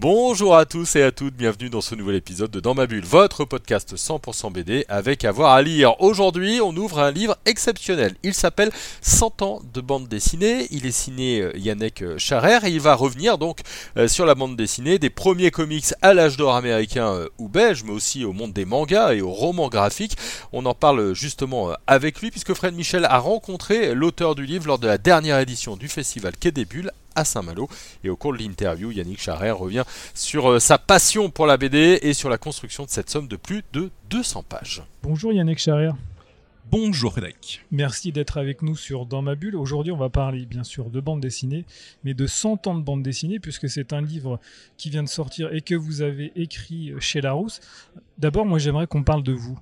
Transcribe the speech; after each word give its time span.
Bonjour 0.00 0.56
à 0.56 0.64
tous 0.64 0.96
et 0.96 1.02
à 1.02 1.12
toutes, 1.12 1.34
bienvenue 1.34 1.68
dans 1.68 1.82
ce 1.82 1.94
nouvel 1.94 2.16
épisode 2.16 2.50
de 2.50 2.58
Dans 2.58 2.72
ma 2.72 2.86
bulle, 2.86 3.04
votre 3.04 3.44
podcast 3.44 3.96
100% 3.96 4.50
BD 4.50 4.86
avec 4.88 5.26
avoir 5.26 5.52
à 5.52 5.60
lire. 5.60 6.00
Aujourd'hui, 6.00 6.58
on 6.62 6.74
ouvre 6.74 7.00
un 7.00 7.10
livre 7.10 7.36
exceptionnel. 7.44 8.14
Il 8.22 8.32
s'appelle 8.32 8.70
100 9.02 9.42
ans 9.42 9.60
de 9.74 9.80
bande 9.82 10.08
dessinée. 10.08 10.68
Il 10.70 10.86
est 10.86 10.90
signé 10.90 11.42
euh, 11.42 11.52
Yannick 11.54 12.16
Charer 12.16 12.66
et 12.66 12.70
il 12.70 12.80
va 12.80 12.94
revenir 12.94 13.36
donc 13.36 13.58
euh, 13.98 14.08
sur 14.08 14.24
la 14.24 14.34
bande 14.34 14.56
dessinée 14.56 14.98
des 14.98 15.10
premiers 15.10 15.50
comics 15.50 15.92
à 16.00 16.14
l'âge 16.14 16.38
d'or 16.38 16.54
américain 16.54 17.12
euh, 17.12 17.28
ou 17.36 17.50
belge, 17.50 17.84
mais 17.84 17.92
aussi 17.92 18.24
au 18.24 18.32
monde 18.32 18.54
des 18.54 18.64
mangas 18.64 19.12
et 19.12 19.20
aux 19.20 19.32
romans 19.32 19.68
graphiques. 19.68 20.16
On 20.54 20.64
en 20.64 20.72
parle 20.72 21.14
justement 21.14 21.72
avec 21.86 22.22
lui 22.22 22.30
puisque 22.30 22.54
Fred 22.54 22.74
Michel 22.74 23.04
a 23.04 23.18
rencontré 23.18 23.94
l'auteur 23.94 24.34
du 24.34 24.46
livre 24.46 24.66
lors 24.66 24.78
de 24.78 24.86
la 24.86 24.96
dernière 24.96 25.38
édition 25.40 25.76
du 25.76 25.88
festival 25.88 26.32
Quai 26.40 26.52
des 26.52 26.64
Bulles 26.64 26.90
à 27.14 27.24
Saint-Malo. 27.24 27.68
Et 28.04 28.10
au 28.10 28.16
cours 28.16 28.32
de 28.32 28.38
l'interview, 28.38 28.90
Yannick 28.90 29.20
Charret 29.20 29.50
revient 29.50 29.84
sur 30.14 30.50
euh, 30.50 30.58
sa 30.58 30.78
passion 30.78 31.30
pour 31.30 31.46
la 31.46 31.56
BD 31.56 31.98
et 32.02 32.12
sur 32.12 32.28
la 32.28 32.38
construction 32.38 32.84
de 32.84 32.90
cette 32.90 33.10
somme 33.10 33.28
de 33.28 33.36
plus 33.36 33.62
de 33.72 33.90
200 34.10 34.44
pages. 34.48 34.82
Bonjour 35.02 35.32
Yannick 35.32 35.58
Charrière. 35.58 35.96
Bonjour 36.70 37.10
Frédéric. 37.10 37.64
Merci 37.72 38.12
d'être 38.12 38.38
avec 38.38 38.62
nous 38.62 38.76
sur 38.76 39.04
Dans 39.04 39.22
ma 39.22 39.34
bulle. 39.34 39.56
Aujourd'hui, 39.56 39.90
on 39.90 39.96
va 39.96 40.08
parler 40.08 40.46
bien 40.46 40.62
sûr 40.62 40.88
de 40.88 41.00
bande 41.00 41.20
dessinée, 41.20 41.64
mais 42.04 42.14
de 42.14 42.28
100 42.28 42.68
ans 42.68 42.76
de 42.76 42.82
bande 42.82 43.02
dessinée, 43.02 43.40
puisque 43.40 43.68
c'est 43.68 43.92
un 43.92 44.00
livre 44.00 44.38
qui 44.76 44.88
vient 44.88 45.02
de 45.02 45.08
sortir 45.08 45.52
et 45.52 45.62
que 45.62 45.74
vous 45.74 46.00
avez 46.02 46.30
écrit 46.36 46.92
chez 47.00 47.20
Larousse. 47.20 47.58
D'abord, 48.18 48.46
moi 48.46 48.60
j'aimerais 48.60 48.86
qu'on 48.86 49.02
parle 49.02 49.24
de 49.24 49.32
vous. 49.32 49.58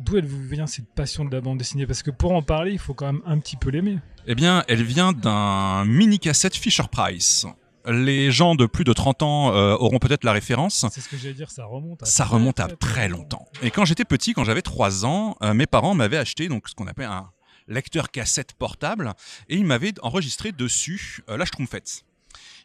D'où 0.00 0.16
elle 0.16 0.26
vous 0.26 0.42
vient 0.42 0.66
cette 0.66 0.88
passion 0.94 1.26
de 1.26 1.30
la 1.30 1.42
bande 1.42 1.58
dessinée? 1.58 1.86
Parce 1.86 2.02
que 2.02 2.10
pour 2.10 2.32
en 2.32 2.42
parler, 2.42 2.72
il 2.72 2.78
faut 2.78 2.94
quand 2.94 3.06
même 3.06 3.22
un 3.26 3.38
petit 3.38 3.56
peu 3.56 3.70
l'aimer. 3.70 3.98
Eh 4.26 4.34
bien, 4.34 4.64
elle 4.66 4.82
vient 4.82 5.12
d'un 5.12 5.84
mini 5.84 6.18
cassette 6.18 6.56
Fisher 6.56 6.84
Price. 6.90 7.46
Les 7.86 8.30
gens 8.30 8.54
de 8.54 8.64
plus 8.64 8.84
de 8.84 8.92
30 8.92 9.22
ans 9.22 9.54
euh, 9.54 9.74
auront 9.74 9.98
peut-être 9.98 10.24
la 10.24 10.32
référence. 10.32 10.86
C'est 10.90 11.00
ce 11.02 11.08
que 11.08 11.18
j'allais 11.18 11.34
dire, 11.34 11.50
ça 11.50 11.66
remonte 11.66 12.02
à 12.02 12.06
Ça 12.06 12.24
très, 12.24 12.34
remonte 12.34 12.60
à 12.60 12.68
très, 12.68 12.76
très 12.76 13.08
longtemps. 13.08 13.46
Et 13.62 13.70
quand 13.70 13.84
j'étais 13.84 14.04
petit, 14.04 14.32
quand 14.32 14.44
j'avais 14.44 14.62
3 14.62 15.04
ans, 15.04 15.36
euh, 15.42 15.52
mes 15.52 15.66
parents 15.66 15.94
m'avaient 15.94 16.18
acheté 16.18 16.48
donc 16.48 16.68
ce 16.68 16.74
qu'on 16.74 16.86
appelle 16.86 17.06
un 17.06 17.30
lecteur 17.68 18.10
cassette 18.10 18.54
portable 18.54 19.12
et 19.48 19.56
ils 19.56 19.66
m'avaient 19.66 19.94
enregistré 20.02 20.52
dessus 20.52 21.22
euh, 21.28 21.36
la 21.36 21.44
Schtroumpfette. 21.44 22.04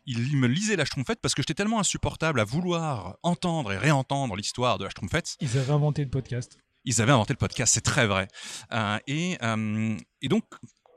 Ils 0.06 0.38
me 0.38 0.48
lisaient 0.48 0.76
la 0.76 0.86
Schtroumpfette 0.86 1.20
parce 1.22 1.34
que 1.34 1.42
j'étais 1.42 1.54
tellement 1.54 1.80
insupportable 1.80 2.40
à 2.40 2.44
vouloir 2.44 3.18
entendre 3.24 3.74
et 3.74 3.78
réentendre 3.78 4.36
l'histoire 4.36 4.78
de 4.78 4.84
la 4.84 4.90
Schtroumpfette 4.90 5.38
Ils 5.42 5.58
avaient 5.58 5.74
inventé 5.74 6.04
le 6.04 6.10
podcast. 6.10 6.60
Ils 6.86 7.02
avaient 7.02 7.12
inventé 7.12 7.34
le 7.34 7.38
podcast, 7.38 7.74
c'est 7.74 7.82
très 7.82 8.08
vrai. 8.08 8.28
Euh, 8.72 8.98
et, 9.08 9.38
euh, 9.44 9.98
et 10.22 10.28
donc, 10.28 10.44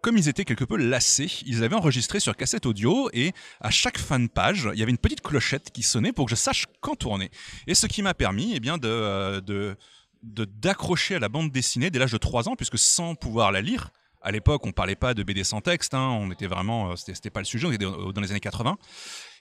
comme 0.02 0.16
ils 0.16 0.28
étaient 0.28 0.44
quelque 0.44 0.64
peu 0.64 0.76
lassés, 0.76 1.30
ils 1.46 1.64
avaient 1.64 1.74
enregistré 1.74 2.20
sur 2.20 2.36
cassette 2.36 2.66
audio 2.66 3.10
et 3.12 3.32
à 3.60 3.70
chaque 3.70 3.98
fin 3.98 4.20
de 4.20 4.28
page, 4.28 4.68
il 4.72 4.78
y 4.78 4.82
avait 4.82 4.92
une 4.92 4.98
petite 4.98 5.22
clochette 5.22 5.70
qui 5.72 5.82
sonnait 5.82 6.12
pour 6.12 6.26
que 6.26 6.30
je 6.30 6.36
sache 6.36 6.66
quand 6.80 6.94
tourner. 6.94 7.30
Et 7.66 7.74
ce 7.74 7.86
qui 7.86 8.02
m'a 8.02 8.14
permis 8.14 8.52
eh 8.54 8.60
bien, 8.60 8.78
de, 8.78 8.88
euh, 8.88 9.74
d'accrocher 10.22 11.16
à 11.16 11.18
la 11.18 11.28
bande 11.28 11.50
dessinée 11.50 11.90
dès 11.90 11.98
l'âge 11.98 12.12
de 12.12 12.18
3 12.18 12.48
ans, 12.48 12.54
puisque 12.54 12.78
sans 12.78 13.14
pouvoir 13.14 13.50
la 13.50 13.60
lire, 13.60 13.90
à 14.20 14.30
l'époque, 14.30 14.66
on 14.66 14.72
parlait 14.72 14.96
pas 14.96 15.14
de 15.14 15.22
BD 15.22 15.44
sans 15.44 15.60
texte, 15.60 15.94
hein, 15.94 16.08
on 16.20 16.30
était 16.30 16.48
vraiment, 16.48 16.96
c'était, 16.96 17.30
pas 17.30 17.40
le 17.40 17.46
sujet, 17.46 17.66
on 17.66 17.72
était 17.72 17.84
dans 17.84 18.20
les 18.20 18.30
années 18.30 18.40
80. 18.40 18.76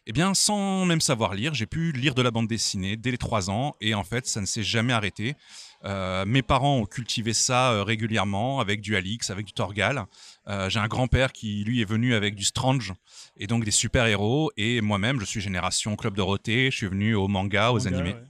Eh 0.10 0.14
bien, 0.14 0.34
sans 0.34 0.86
même 0.86 1.02
savoir 1.02 1.34
lire, 1.34 1.54
j'ai 1.54 1.66
pu 1.66 1.92
lire 1.92 2.16
de 2.16 2.22
la 2.22 2.32
bande 2.32 2.48
dessinée 2.48 2.96
dès 2.96 3.12
les 3.12 3.18
3 3.18 3.50
ans, 3.50 3.76
et 3.82 3.94
en 3.94 4.06
fait, 4.06 4.26
ça 4.26 4.40
ne 4.40 4.46
s'est 4.46 4.64
jamais 4.64 4.94
arrêté. 4.94 5.36
Euh, 5.84 6.26
mes 6.26 6.42
parents 6.42 6.78
ont 6.78 6.86
cultivé 6.86 7.34
ça 7.34 7.74
euh, 7.74 7.84
régulièrement 7.84 8.62
avec 8.62 8.80
du 8.80 8.96
Alix, 8.96 9.30
avec 9.30 9.46
du 9.46 9.52
Torgal. 9.52 10.06
Euh, 10.48 10.70
j'ai 10.70 10.80
un 10.80 10.88
grand-père 10.88 11.34
qui, 11.34 11.64
lui, 11.66 11.82
est 11.82 11.86
venu 11.86 12.16
avec 12.16 12.36
du 12.36 12.46
Strange 12.46 12.94
et 13.36 13.48
donc 13.48 13.66
des 13.66 13.72
super-héros. 13.72 14.50
Et 14.56 14.80
moi-même, 14.80 15.20
je 15.20 15.26
suis 15.26 15.42
génération 15.42 15.96
Club 15.98 16.16
Dorothée. 16.16 16.72
Je 16.72 16.78
suis 16.78 16.88
venu 16.88 17.14
aux 17.14 17.28
mangas, 17.28 17.72
aux 17.72 17.78
Manga, 17.78 17.90
animés. 17.90 18.14
ouais. 18.14 18.24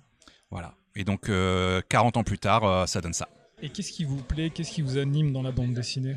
Voilà. 0.49 0.73
Et 0.95 1.03
donc, 1.03 1.29
euh, 1.29 1.81
40 1.89 2.17
ans 2.17 2.23
plus 2.23 2.39
tard, 2.39 2.63
euh, 2.63 2.85
ça 2.87 3.01
donne 3.01 3.13
ça. 3.13 3.29
Et 3.61 3.69
qu'est-ce 3.69 3.91
qui 3.91 4.03
vous 4.03 4.21
plaît 4.21 4.49
Qu'est-ce 4.49 4.71
qui 4.71 4.81
vous 4.81 4.97
anime 4.97 5.31
dans 5.31 5.43
la 5.43 5.51
bande 5.51 5.73
dessinée? 5.73 6.16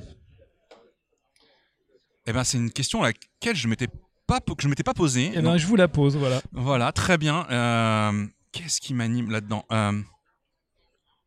Eh 2.26 2.32
ben, 2.32 2.44
c'est 2.44 2.58
une 2.58 2.70
question 2.70 3.02
à 3.02 3.08
laquelle 3.08 3.56
je 3.56 3.68
m'étais 3.68 3.88
pas, 4.30 4.54
que 4.54 4.62
je 4.62 4.68
m'étais 4.68 4.84
pas 4.84 4.94
posée. 4.94 5.32
Eh 5.34 5.40
ben, 5.40 5.56
je 5.56 5.66
vous 5.66 5.76
la 5.76 5.88
pose, 5.88 6.16
voilà. 6.16 6.40
Voilà, 6.52 6.92
très 6.92 7.18
bien. 7.18 7.46
Euh, 7.50 8.26
Qu'est-ce 8.52 8.80
qui 8.80 8.94
m'anime 8.94 9.30
là-dedans? 9.30 9.64
Euh, 9.72 10.00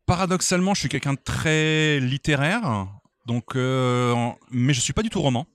Paradoxalement, 0.06 0.74
je 0.74 0.80
suis 0.80 0.88
quelqu'un 0.88 1.14
de 1.14 1.18
très 1.22 1.98
littéraire, 2.00 2.86
donc, 3.26 3.56
euh, 3.56 4.14
mais 4.50 4.74
je 4.74 4.80
suis 4.80 4.92
pas 4.92 5.02
du 5.02 5.08
tout 5.10 5.20
roman. 5.20 5.46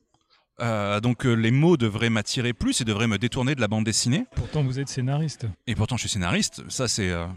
Euh, 0.62 1.00
donc 1.00 1.26
euh, 1.26 1.34
les 1.34 1.52
mots 1.52 1.78
devraient 1.78 2.10
m'attirer 2.10 2.52
plus 2.52 2.82
et 2.82 2.84
devraient 2.84 3.08
me 3.08 3.18
détourner 3.18 3.56
de 3.56 3.62
la 3.62 3.68
bande 3.68 3.86
dessinée. 3.86 4.26
Pourtant, 4.36 4.62
vous 4.62 4.78
êtes 4.80 4.90
scénariste. 4.90 5.46
Et 5.68 5.76
pourtant, 5.76 5.96
je 5.96 6.02
suis 6.02 6.10
scénariste. 6.10 6.64
Ça, 6.70 6.88
c'est, 6.88 7.10
euh, 7.10 7.28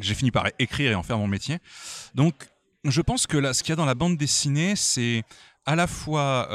j'ai 0.00 0.14
fini 0.14 0.30
par 0.30 0.46
écrire 0.58 0.90
et 0.92 0.94
en 0.94 1.02
faire 1.02 1.18
mon 1.18 1.28
métier. 1.28 1.58
Donc, 2.14 2.34
je 2.84 3.02
pense 3.02 3.26
que 3.26 3.36
là, 3.36 3.52
ce 3.52 3.62
qu'il 3.62 3.70
y 3.70 3.74
a 3.74 3.76
dans 3.76 3.84
la 3.84 3.94
bande 3.94 4.16
dessinée, 4.16 4.76
c'est 4.76 5.24
à 5.66 5.76
la 5.76 5.86
fois 5.86 6.48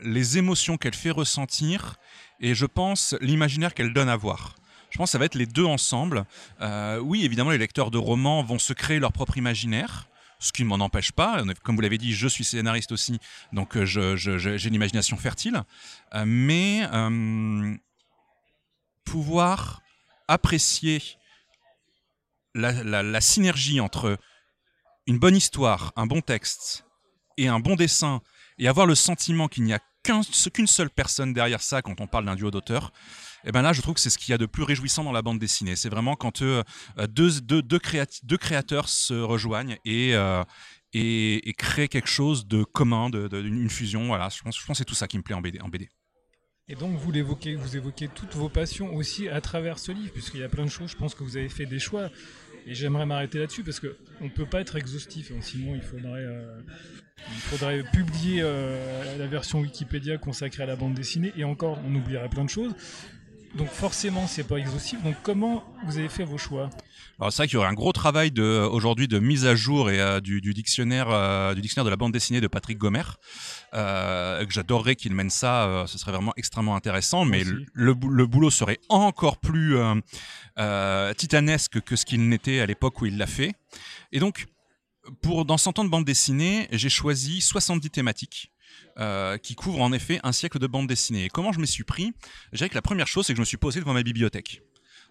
les 0.00 0.38
émotions 0.38 0.76
qu'elle 0.76 0.94
fait 0.94 1.10
ressentir 1.10 1.96
et 2.40 2.54
je 2.54 2.66
pense 2.66 3.14
l'imaginaire 3.20 3.74
qu'elle 3.74 3.92
donne 3.92 4.08
à 4.08 4.16
voir. 4.16 4.56
Je 4.90 4.98
pense 4.98 5.08
que 5.08 5.12
ça 5.12 5.18
va 5.18 5.24
être 5.24 5.34
les 5.34 5.46
deux 5.46 5.64
ensemble. 5.64 6.24
Euh, 6.60 6.98
oui, 6.98 7.24
évidemment, 7.24 7.50
les 7.50 7.58
lecteurs 7.58 7.90
de 7.90 7.98
romans 7.98 8.44
vont 8.44 8.60
se 8.60 8.72
créer 8.72 9.00
leur 9.00 9.12
propre 9.12 9.36
imaginaire. 9.36 10.08
Ce 10.38 10.52
qui 10.52 10.62
ne 10.62 10.68
m'en 10.68 10.76
empêche 10.76 11.10
pas. 11.10 11.42
Comme 11.62 11.74
vous 11.74 11.80
l'avez 11.80 11.98
dit, 11.98 12.12
je 12.12 12.28
suis 12.28 12.44
scénariste 12.44 12.92
aussi, 12.92 13.18
donc 13.52 13.76
euh, 13.76 13.86
j'ai 13.86 14.68
une 14.68 14.74
imagination 14.74 15.16
fertile. 15.16 15.62
Euh, 16.14 16.24
mais 16.26 16.82
pouvoir 19.04 19.80
apprécier 20.28 21.02
la 22.54 23.20
synergie 23.20 23.80
entre 23.80 24.18
une 25.06 25.18
bonne 25.18 25.36
histoire, 25.36 25.92
un 25.96 26.06
bon 26.06 26.20
texte 26.20 26.84
et 27.36 27.48
un 27.48 27.60
bon 27.60 27.74
dessin, 27.74 28.22
et 28.58 28.68
avoir 28.68 28.86
le 28.86 28.94
sentiment 28.94 29.48
qu'il 29.48 29.64
n'y 29.64 29.72
a 29.72 29.80
qu'un- 30.02 30.20
qu'une 30.52 30.66
seule 30.66 30.90
personne 30.90 31.32
derrière 31.32 31.62
ça 31.62 31.82
quand 31.82 32.00
on 32.00 32.06
parle 32.06 32.26
d'un 32.26 32.34
duo 32.36 32.50
d'auteurs, 32.50 32.92
et 33.44 33.52
ben 33.52 33.62
là 33.62 33.72
je 33.72 33.80
trouve 33.82 33.94
que 33.94 34.00
c'est 34.00 34.10
ce 34.10 34.18
qu'il 34.18 34.30
y 34.32 34.34
a 34.34 34.38
de 34.38 34.46
plus 34.46 34.62
réjouissant 34.62 35.04
dans 35.04 35.12
la 35.12 35.22
bande 35.22 35.38
dessinée. 35.38 35.76
C'est 35.76 35.88
vraiment 35.88 36.16
quand 36.16 36.42
euh, 36.42 36.62
deux, 37.08 37.40
deux, 37.40 37.62
deux, 37.62 37.78
deux 38.22 38.38
créateurs 38.38 38.88
se 38.88 39.14
rejoignent 39.14 39.76
et, 39.84 40.14
euh, 40.14 40.42
et, 40.92 41.48
et 41.48 41.52
créent 41.54 41.88
quelque 41.88 42.08
chose 42.08 42.46
de 42.46 42.64
commun, 42.64 43.10
de- 43.10 43.28
une 43.42 43.68
fusion. 43.70 44.06
Voilà, 44.06 44.28
je 44.28 44.40
pense, 44.42 44.58
je 44.58 44.64
pense 44.66 44.74
que 44.76 44.78
c'est 44.78 44.84
tout 44.84 44.94
ça 44.94 45.08
qui 45.08 45.18
me 45.18 45.22
plaît 45.22 45.34
en 45.34 45.40
BD. 45.40 45.60
En 45.60 45.68
BD. 45.68 45.88
Et 46.66 46.76
donc, 46.76 46.96
vous 46.96 47.12
l'évoquez, 47.12 47.56
vous 47.56 47.76
évoquez 47.76 48.08
toutes 48.08 48.34
vos 48.34 48.48
passions 48.48 48.94
aussi 48.94 49.28
à 49.28 49.42
travers 49.42 49.78
ce 49.78 49.92
livre, 49.92 50.12
puisqu'il 50.14 50.40
y 50.40 50.44
a 50.44 50.48
plein 50.48 50.64
de 50.64 50.70
choses. 50.70 50.90
Je 50.92 50.96
pense 50.96 51.14
que 51.14 51.22
vous 51.22 51.36
avez 51.36 51.50
fait 51.50 51.66
des 51.66 51.78
choix. 51.78 52.08
Et 52.66 52.74
j'aimerais 52.74 53.06
m'arrêter 53.06 53.38
là-dessus 53.38 53.62
parce 53.62 53.80
que 53.80 53.96
on 54.20 54.28
peut 54.28 54.46
pas 54.46 54.60
être 54.60 54.76
exhaustif, 54.76 55.30
hein, 55.30 55.40
sinon 55.40 55.74
il 55.74 55.82
faudrait, 55.82 56.24
euh, 56.24 56.58
il 57.28 57.40
faudrait 57.40 57.82
publier 57.92 58.40
euh, 58.42 59.18
la 59.18 59.26
version 59.26 59.60
Wikipédia 59.60 60.16
consacrée 60.16 60.62
à 60.62 60.66
la 60.66 60.76
bande 60.76 60.94
dessinée 60.94 61.32
et 61.36 61.44
encore 61.44 61.78
on 61.86 61.94
oublierait 61.94 62.30
plein 62.30 62.44
de 62.44 62.50
choses. 62.50 62.74
Donc 63.54 63.68
forcément 63.68 64.26
c'est 64.26 64.44
pas 64.44 64.56
exhaustif. 64.56 65.02
Donc 65.02 65.16
comment 65.22 65.64
vous 65.84 65.98
avez 65.98 66.08
fait 66.08 66.24
vos 66.24 66.38
choix? 66.38 66.70
Alors 67.20 67.32
c'est 67.32 67.38
vrai 67.42 67.46
qu'il 67.46 67.54
y 67.54 67.58
aurait 67.58 67.68
un 67.68 67.74
gros 67.74 67.92
travail 67.92 68.30
de 68.32 68.42
aujourd'hui 68.70 69.06
de 69.08 69.18
mise 69.18 69.46
à 69.46 69.54
jour 69.54 69.90
et 69.90 70.00
euh, 70.00 70.20
du, 70.20 70.40
du 70.40 70.52
dictionnaire 70.52 71.06
euh, 71.10 71.54
du 71.54 71.60
dictionnaire 71.60 71.84
de 71.84 71.90
la 71.90 71.96
bande 71.96 72.12
dessinée 72.12 72.40
de 72.40 72.46
Patrick 72.48 72.76
Gomer. 72.78 73.02
Euh, 73.74 74.44
que 74.44 74.52
j'adorerais 74.52 74.96
qu'il 74.96 75.14
mène 75.14 75.30
ça, 75.30 75.64
euh, 75.66 75.86
ce 75.86 75.98
serait 75.98 76.12
vraiment 76.12 76.32
extrêmement 76.36 76.76
intéressant. 76.76 77.24
Mais 77.24 77.44
le, 77.44 77.66
le 77.72 77.94
bou- 77.94 78.08
le 78.08 78.26
boulot 78.26 78.50
serait 78.50 78.78
encore 78.88 79.38
plus 79.38 79.76
euh, 79.76 79.94
euh, 80.58 81.12
titanesque 81.14 81.80
que 81.80 81.96
ce 81.96 82.04
qu'il 82.04 82.28
n'était 82.28 82.60
à 82.60 82.66
l'époque 82.66 83.00
où 83.00 83.06
il 83.06 83.16
l'a 83.18 83.26
fait. 83.26 83.52
Et 84.12 84.20
donc 84.20 84.46
pour 85.22 85.44
dans 85.44 85.58
100 85.58 85.78
ans 85.80 85.84
de 85.84 85.90
bande 85.90 86.04
dessinée, 86.04 86.66
j'ai 86.72 86.88
choisi 86.88 87.40
70 87.40 87.90
thématiques. 87.90 88.50
euh, 88.98 89.38
qui 89.38 89.54
couvrent 89.56 89.80
en 89.82 89.92
effet 89.92 90.20
un 90.22 90.30
siècle 90.32 90.58
de 90.60 90.66
bande 90.68 90.86
dessinée. 90.88 91.24
Et 91.24 91.28
comment 91.28 91.52
je 91.52 91.58
m'y 91.60 91.66
suis 91.66 91.82
pris? 91.84 92.12
Je 92.52 92.58
dirais 92.58 92.68
que 92.70 92.74
la 92.76 92.82
première 92.82 93.06
chose, 93.08 93.26
c'est 93.26 93.32
que 93.32 93.36
je 93.36 93.40
me 93.42 93.44
suis 93.46 93.56
posé 93.56 93.80
devant 93.80 93.92
ma 93.92 94.02
bibliothèque. 94.04 94.62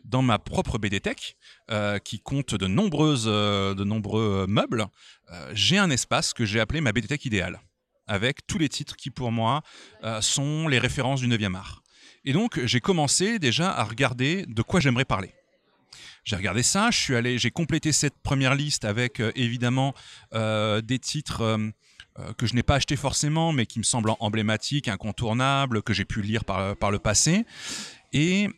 Dans 0.04 0.22
ma 0.22 0.38
propre 0.38 0.78
BD-tech, 0.78 1.36
euh, 1.72 1.98
qui 1.98 2.20
compte 2.20 2.56
de, 2.56 2.68
nombreuses, 2.68 3.26
euh, 3.28 3.74
de 3.74 3.84
nombreux 3.84 4.44
euh, 4.44 4.48
meubles, 4.48 4.88
euh, 5.32 5.52
j'ai 5.54 5.78
un 5.78 5.90
espace 5.90 6.34
que 6.34 6.46
j'ai 6.46 6.60
appelé 6.60 6.82
ma 6.82 6.92
BD-tech 6.92 7.26
idéale, 7.26 7.62
avec 8.06 8.46
tous 8.46 8.58
les 8.58 8.68
titres 8.68 8.98
qui, 8.98 9.10
pour 9.10 9.32
moi, 9.32 9.62
sont 10.20 10.68
les 10.68 10.80
références 10.80 11.22
du 11.22 11.28
9e 11.28 11.56
art. 11.56 11.84
Et 12.26 12.34
donc, 12.34 12.60
j'ai 12.66 12.82
commencé 12.82 13.40
déjà 13.40 13.72
à 13.72 13.84
regarder 13.84 14.46
de 14.48 14.62
quoi 14.62 14.80
j'aimerais 14.80 15.06
parler. 15.06 15.32
J'ai 16.26 16.36
regardé 16.36 16.64
ça, 16.64 16.90
je 16.92 16.98
suis 16.98 17.16
allé, 17.16 17.38
j'ai 17.38 17.52
complété 17.52 17.92
cette 17.92 18.18
première 18.24 18.56
liste 18.56 18.86
avec 18.86 19.22
évidemment 19.36 19.94
des 20.34 21.00
titres 21.00 21.58
que 22.38 22.46
je 22.46 22.54
n'ai 22.56 22.64
pas 22.64 22.76
achetés 22.76 22.96
forcément, 22.96 23.52
mais 23.54 23.66
qui 23.66 23.80
me 23.80 23.84
semblent 23.84 24.12
emblématiques, 24.20 24.88
incontournables, 24.88 25.82
que 25.82 25.94
j'ai 25.94 26.06
pu 26.06 26.22
lire 26.22 26.46
par, 26.46 26.76
par 26.76 26.92
le 26.92 27.00
passé. 27.00 27.46
Et 28.14 28.50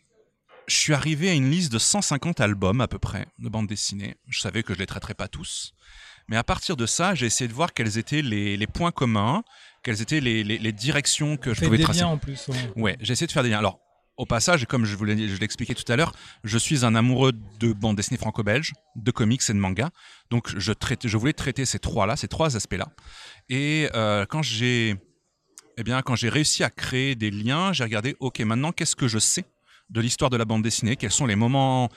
je 0.67 0.75
suis 0.75 0.93
arrivé 0.93 1.29
à 1.29 1.33
une 1.33 1.49
liste 1.49 1.71
de 1.71 1.79
150 1.79 2.39
albums 2.41 2.81
à 2.81 2.87
peu 2.87 2.99
près 2.99 3.27
de 3.39 3.49
bandes 3.49 3.67
dessinées. 3.67 4.15
Je 4.27 4.39
savais 4.39 4.63
que 4.63 4.73
je 4.73 4.79
les 4.79 4.85
traiterais 4.85 5.13
pas 5.13 5.27
tous. 5.27 5.73
Mais 6.27 6.37
à 6.37 6.43
partir 6.43 6.75
de 6.75 6.85
ça, 6.85 7.13
j'ai 7.13 7.27
essayé 7.27 7.47
de 7.47 7.53
voir 7.53 7.73
quels 7.73 7.97
étaient 7.97 8.21
les, 8.23 8.57
les 8.57 8.67
points 8.67 8.91
communs, 8.91 9.43
quelles 9.83 10.01
étaient 10.01 10.19
les, 10.21 10.43
les, 10.43 10.57
les 10.57 10.71
directions 10.71 11.37
que 11.37 11.53
je 11.53 11.59
Faites 11.59 11.67
pouvais 11.67 11.77
des 11.77 11.83
tracer. 11.83 11.99
liens 11.99 12.07
en 12.07 12.17
plus. 12.17 12.47
ouais. 12.47 12.71
Ouais, 12.75 12.97
j'ai 12.99 13.13
essayé 13.13 13.27
de 13.27 13.31
faire 13.31 13.43
des 13.43 13.49
liens. 13.49 13.59
Alors, 13.59 13.79
au 14.17 14.25
passage, 14.25 14.65
comme 14.65 14.85
je 14.85 14.95
vous 14.95 15.05
expliqué 15.43 15.75
tout 15.75 15.89
à 15.91 15.95
l'heure, 15.95 16.13
je 16.43 16.57
suis 16.57 16.83
un 16.85 16.95
amoureux 16.95 17.33
de 17.59 17.73
bande 17.73 17.97
dessinée 17.97 18.17
franco-belge, 18.17 18.73
de 18.95 19.11
comics 19.11 19.41
et 19.49 19.53
de 19.53 19.57
manga. 19.59 19.91
Donc, 20.31 20.57
je, 20.57 20.71
traite, 20.71 21.07
je 21.07 21.17
voulais 21.17 21.33
traiter 21.33 21.65
ces 21.65 21.79
trois-là, 21.79 22.15
ces 22.15 22.27
trois 22.29 22.55
aspects-là. 22.55 22.87
Et 23.49 23.89
euh, 23.93 24.25
quand 24.25 24.41
j'ai 24.41 24.95
eh 25.77 25.83
bien, 25.83 26.01
quand 26.01 26.15
j'ai 26.15 26.29
réussi 26.29 26.63
à 26.63 26.69
créer 26.69 27.15
des 27.15 27.29
liens, 27.29 27.73
j'ai 27.73 27.83
regardé, 27.83 28.15
ok, 28.21 28.39
maintenant, 28.39 28.71
qu'est-ce 28.71 28.95
que 28.95 29.09
je 29.09 29.19
sais 29.19 29.43
de 29.89 30.01
l'histoire 30.01 30.29
de 30.29 30.37
la 30.37 30.45
bande 30.45 30.63
dessinée 30.63 30.95
Quels 30.95 31.11
sont 31.11 31.25
les 31.25 31.35
moments 31.35 31.89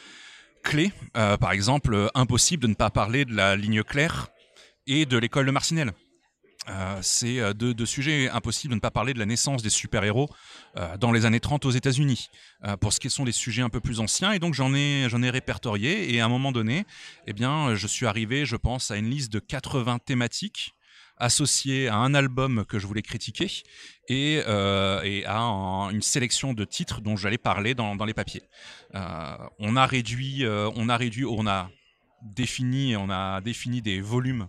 clés 0.63 0.93
Euh, 1.17 1.37
Par 1.37 1.53
exemple, 1.53 1.95
euh, 1.95 2.09
impossible 2.15 2.63
de 2.63 2.69
ne 2.69 2.75
pas 2.75 2.91
parler 2.91 3.25
de 3.25 3.35
la 3.35 3.57
ligne 3.57 3.83
claire 3.83 4.29
et 4.87 5.07
de 5.07 5.17
l'école 5.19 5.47
de 5.47 5.51
Marcinelle. 5.51 5.93
Euh, 6.69 6.99
c'est 7.01 7.55
deux, 7.55 7.73
deux 7.73 7.87
sujets 7.87 8.29
impossibles 8.29 8.73
de 8.73 8.77
ne 8.77 8.81
pas 8.81 8.91
parler 8.91 9.15
de 9.15 9.19
la 9.19 9.25
naissance 9.25 9.63
des 9.63 9.71
super-héros 9.71 10.29
dans 11.01 11.13
les 11.13 11.25
années 11.25 11.41
30 11.41 11.65
aux 11.65 11.71
États-Unis. 11.71 12.29
Pour 12.83 12.93
ce 12.93 13.01
qui 13.01 13.09
sont 13.09 13.25
des 13.25 13.33
sujets 13.33 13.63
un 13.63 13.71
peu 13.71 13.81
plus 13.81 14.01
anciens, 14.01 14.33
et 14.33 14.39
donc 14.39 14.53
j'en 14.53 14.75
ai, 14.75 15.07
j'en 15.09 15.23
ai 15.23 15.31
répertorié, 15.31 16.13
et 16.13 16.21
à 16.21 16.27
un 16.27 16.29
moment 16.29 16.53
donné, 16.53 16.85
eh 17.27 17.33
bien, 17.33 17.75
je 17.75 17.87
suis 17.87 18.05
arrivé, 18.05 18.45
je 18.45 18.57
pense, 18.57 18.91
à 18.91 18.99
une 18.99 19.09
liste 19.09 19.33
de 19.33 19.39
80 19.39 19.99
thématiques 20.05 20.75
associées 21.19 21.89
à 21.89 21.97
un 21.97 22.15
album 22.15 22.65
que 22.65 22.79
je 22.79 22.87
voulais 22.87 23.03
critiquer 23.03 23.51
et, 24.09 24.43
euh, 24.47 25.01
et 25.03 25.25
à 25.27 25.39
un- 25.39 25.91
une 25.91 26.03
sélection 26.03 26.55
de 26.55 26.65
titres 26.65 27.01
dont 27.01 27.17
j'allais 27.17 27.39
parler 27.39 27.75
dans, 27.75 27.97
dans 27.97 28.05
les 28.05 28.15
papiers. 28.15 28.43
Euh, 28.95 29.37
on 29.59 29.77
a 29.77 29.87
réduit, 29.87 30.45
euh, 30.45 30.71
on 30.77 30.89
a 30.89 30.97
réduit, 30.97 31.25
on 31.25 31.47
a 31.47 31.71
défini, 32.23 32.97
on 32.97 33.11
a 33.11 33.41
défini 33.41 33.83
des 33.83 34.01
volumes 34.01 34.49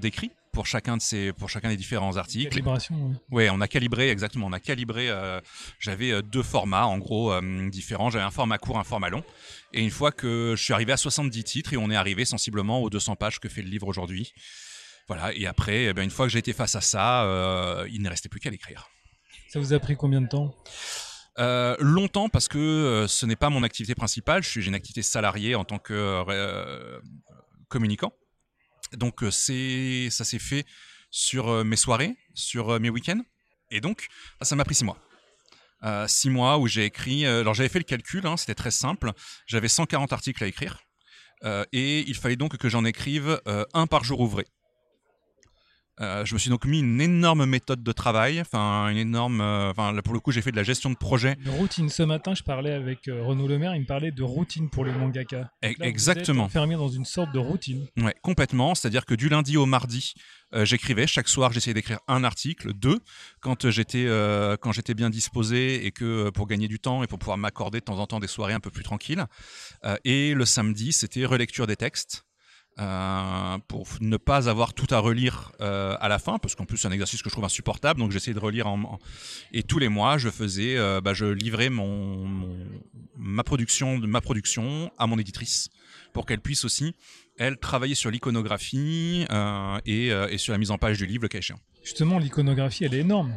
d'écrits 0.00 0.30
pour 0.52 0.66
chacun 0.66 0.96
de 0.98 1.02
ces, 1.02 1.32
pour 1.32 1.48
chacun 1.50 1.68
des 1.70 1.76
différents 1.76 2.16
articles. 2.18 2.50
Calibration. 2.50 2.94
ouais. 3.30 3.46
Ouais, 3.46 3.50
on 3.50 3.60
a 3.62 3.66
calibré 3.66 4.10
exactement. 4.10 4.46
On 4.46 4.52
a 4.52 4.60
calibré. 4.60 5.08
euh, 5.08 5.40
J'avais 5.80 6.22
deux 6.22 6.42
formats 6.42 6.86
en 6.86 6.98
gros 6.98 7.32
euh, 7.32 7.70
différents. 7.70 8.10
J'avais 8.10 8.24
un 8.24 8.30
format 8.30 8.58
court, 8.58 8.78
un 8.78 8.84
format 8.84 9.08
long. 9.08 9.24
Et 9.72 9.82
une 9.82 9.90
fois 9.90 10.12
que 10.12 10.54
je 10.56 10.62
suis 10.62 10.72
arrivé 10.74 10.92
à 10.92 10.96
70 10.98 11.42
titres 11.44 11.72
et 11.72 11.76
on 11.78 11.90
est 11.90 11.96
arrivé 11.96 12.24
sensiblement 12.26 12.80
aux 12.82 12.90
200 12.90 13.16
pages 13.16 13.40
que 13.40 13.48
fait 13.48 13.62
le 13.62 13.68
livre 13.70 13.88
aujourd'hui. 13.88 14.32
Voilà. 15.08 15.34
Et 15.34 15.46
après, 15.46 15.84
eh 15.84 15.92
ben, 15.92 16.02
une 16.02 16.10
fois 16.10 16.26
que 16.26 16.32
j'ai 16.32 16.38
été 16.38 16.52
face 16.52 16.74
à 16.74 16.80
ça, 16.80 17.24
euh, 17.24 17.86
il 17.90 18.02
ne 18.02 18.08
restait 18.08 18.28
plus 18.28 18.40
qu'à 18.40 18.50
l'écrire. 18.50 18.88
Ça 19.48 19.58
vous 19.58 19.72
a 19.72 19.78
pris 19.78 19.96
combien 19.96 20.20
de 20.20 20.28
temps? 20.28 20.54
Euh, 21.38 21.76
longtemps 21.80 22.28
parce 22.28 22.46
que 22.46 22.58
euh, 22.58 23.08
ce 23.08 23.26
n'est 23.26 23.36
pas 23.36 23.50
mon 23.50 23.62
activité 23.62 23.94
principale. 23.94 24.42
Je 24.42 24.48
suis 24.48 24.62
j'ai 24.62 24.68
une 24.68 24.74
activité 24.74 25.02
salariée 25.02 25.54
en 25.54 25.64
tant 25.64 25.78
que 25.78 27.00
communicant. 27.68 28.12
Donc 28.92 29.24
c'est 29.30 30.08
ça 30.10 30.24
s'est 30.24 30.38
fait 30.38 30.64
sur 31.10 31.64
mes 31.64 31.76
soirées, 31.76 32.16
sur 32.34 32.78
mes 32.80 32.90
week-ends. 32.90 33.22
Et 33.70 33.80
donc 33.80 34.06
ça 34.42 34.54
m'a 34.56 34.64
pris 34.64 34.74
six 34.76 34.84
mois. 34.84 34.98
Euh, 35.84 36.06
six 36.08 36.30
mois 36.30 36.58
où 36.58 36.66
j'ai 36.66 36.84
écrit. 36.84 37.26
euh, 37.26 37.40
alors 37.40 37.52
j'avais 37.52 37.68
fait 37.68 37.78
le 37.78 37.84
calcul, 37.84 38.26
hein, 38.26 38.36
c'était 38.36 38.54
très 38.54 38.70
simple. 38.70 39.12
J'avais 39.46 39.68
140 39.68 40.12
articles 40.12 40.42
à 40.42 40.46
écrire. 40.46 40.80
Euh, 41.42 41.64
et 41.72 42.00
il 42.08 42.14
fallait 42.14 42.36
donc 42.36 42.56
que 42.56 42.68
j'en 42.68 42.84
écrive 42.84 43.40
un 43.74 43.86
par 43.86 44.04
jour 44.04 44.20
ouvré. 44.20 44.46
Euh, 46.00 46.24
je 46.24 46.34
me 46.34 46.38
suis 46.38 46.50
donc 46.50 46.64
mis 46.64 46.80
une 46.80 47.00
énorme 47.00 47.46
méthode 47.46 47.82
de 47.82 47.92
travail, 47.92 48.40
enfin 48.40 48.88
une 48.88 48.96
énorme, 48.96 49.40
euh, 49.40 49.70
enfin 49.70 49.92
là, 49.92 50.02
pour 50.02 50.12
le 50.12 50.18
coup 50.18 50.32
j'ai 50.32 50.42
fait 50.42 50.50
de 50.50 50.56
la 50.56 50.64
gestion 50.64 50.90
de 50.90 50.96
projet 50.96 51.36
Une 51.44 51.52
routine. 51.52 51.88
Ce 51.88 52.02
matin, 52.02 52.34
je 52.34 52.42
parlais 52.42 52.72
avec 52.72 53.06
euh, 53.06 53.22
Renaud 53.22 53.46
Lemaire, 53.46 53.76
il 53.76 53.82
me 53.82 53.86
parlait 53.86 54.10
de 54.10 54.22
routine 54.24 54.68
pour 54.70 54.84
les 54.84 54.92
mangaka. 54.92 55.38
Donc 55.38 55.48
là, 55.62 55.70
vous 55.78 55.84
exactement. 55.84 56.44
êtes 56.44 56.50
enfermé 56.50 56.74
dans 56.74 56.88
une 56.88 57.04
sorte 57.04 57.32
de 57.32 57.38
routine. 57.38 57.86
Ouais, 57.96 58.14
complètement. 58.22 58.74
C'est-à-dire 58.74 59.04
que 59.06 59.14
du 59.14 59.28
lundi 59.28 59.56
au 59.56 59.66
mardi, 59.66 60.14
euh, 60.54 60.64
j'écrivais. 60.64 61.06
Chaque 61.06 61.28
soir, 61.28 61.52
j'essayais 61.52 61.74
d'écrire 61.74 62.00
un 62.08 62.24
article, 62.24 62.72
deux, 62.74 62.98
quand 63.40 63.64
euh, 63.64 63.70
j'étais 63.70 64.06
euh, 64.06 64.56
quand 64.56 64.72
j'étais 64.72 64.94
bien 64.94 65.10
disposé 65.10 65.86
et 65.86 65.92
que 65.92 66.04
euh, 66.04 66.30
pour 66.30 66.46
gagner 66.48 66.66
du 66.66 66.80
temps 66.80 67.02
et 67.04 67.06
pour 67.06 67.18
pouvoir 67.18 67.38
m'accorder 67.38 67.78
de 67.78 67.84
temps 67.84 67.98
en 67.98 68.06
temps 68.06 68.20
des 68.20 68.26
soirées 68.26 68.52
un 68.52 68.60
peu 68.60 68.70
plus 68.70 68.84
tranquilles. 68.84 69.24
Euh, 69.84 69.96
et 70.04 70.34
le 70.34 70.44
samedi, 70.44 70.92
c'était 70.92 71.24
relecture 71.24 71.66
des 71.66 71.76
textes. 71.76 72.24
Euh, 72.80 73.58
pour 73.68 73.86
ne 74.00 74.16
pas 74.16 74.48
avoir 74.48 74.74
tout 74.74 74.86
à 74.90 74.98
relire 74.98 75.52
euh, 75.60 75.96
à 76.00 76.08
la 76.08 76.18
fin, 76.18 76.38
parce 76.38 76.54
qu'en 76.54 76.64
plus 76.64 76.76
c'est 76.76 76.88
un 76.88 76.92
exercice 76.92 77.22
que 77.22 77.30
je 77.30 77.34
trouve 77.34 77.44
insupportable, 77.44 78.00
donc 78.00 78.10
j'essayais 78.10 78.34
de 78.34 78.40
relire 78.40 78.66
en, 78.66 78.98
et 79.52 79.62
tous 79.62 79.78
les 79.78 79.88
mois 79.88 80.18
je 80.18 80.28
faisais, 80.28 80.76
euh, 80.76 81.00
bah, 81.00 81.14
je 81.14 81.26
livrais 81.26 81.70
ma 81.70 83.44
production, 83.44 83.98
ma 83.98 84.20
production 84.20 84.90
à 84.98 85.06
mon 85.06 85.18
éditrice 85.18 85.68
pour 86.12 86.26
qu'elle 86.26 86.40
puisse 86.40 86.64
aussi 86.64 86.94
elle 87.38 87.58
travailler 87.58 87.94
sur 87.94 88.10
l'iconographie 88.10 89.26
et, 89.86 90.06
et 90.08 90.38
sur 90.38 90.52
la 90.52 90.58
mise 90.58 90.70
en 90.70 90.78
page 90.78 90.98
du 90.98 91.06
livre, 91.06 91.22
le 91.22 91.28
cas 91.28 91.38
échéant. 91.38 91.58
Justement, 91.82 92.18
l'iconographie, 92.18 92.84
elle 92.84 92.94
est 92.94 93.00
énorme. 93.00 93.34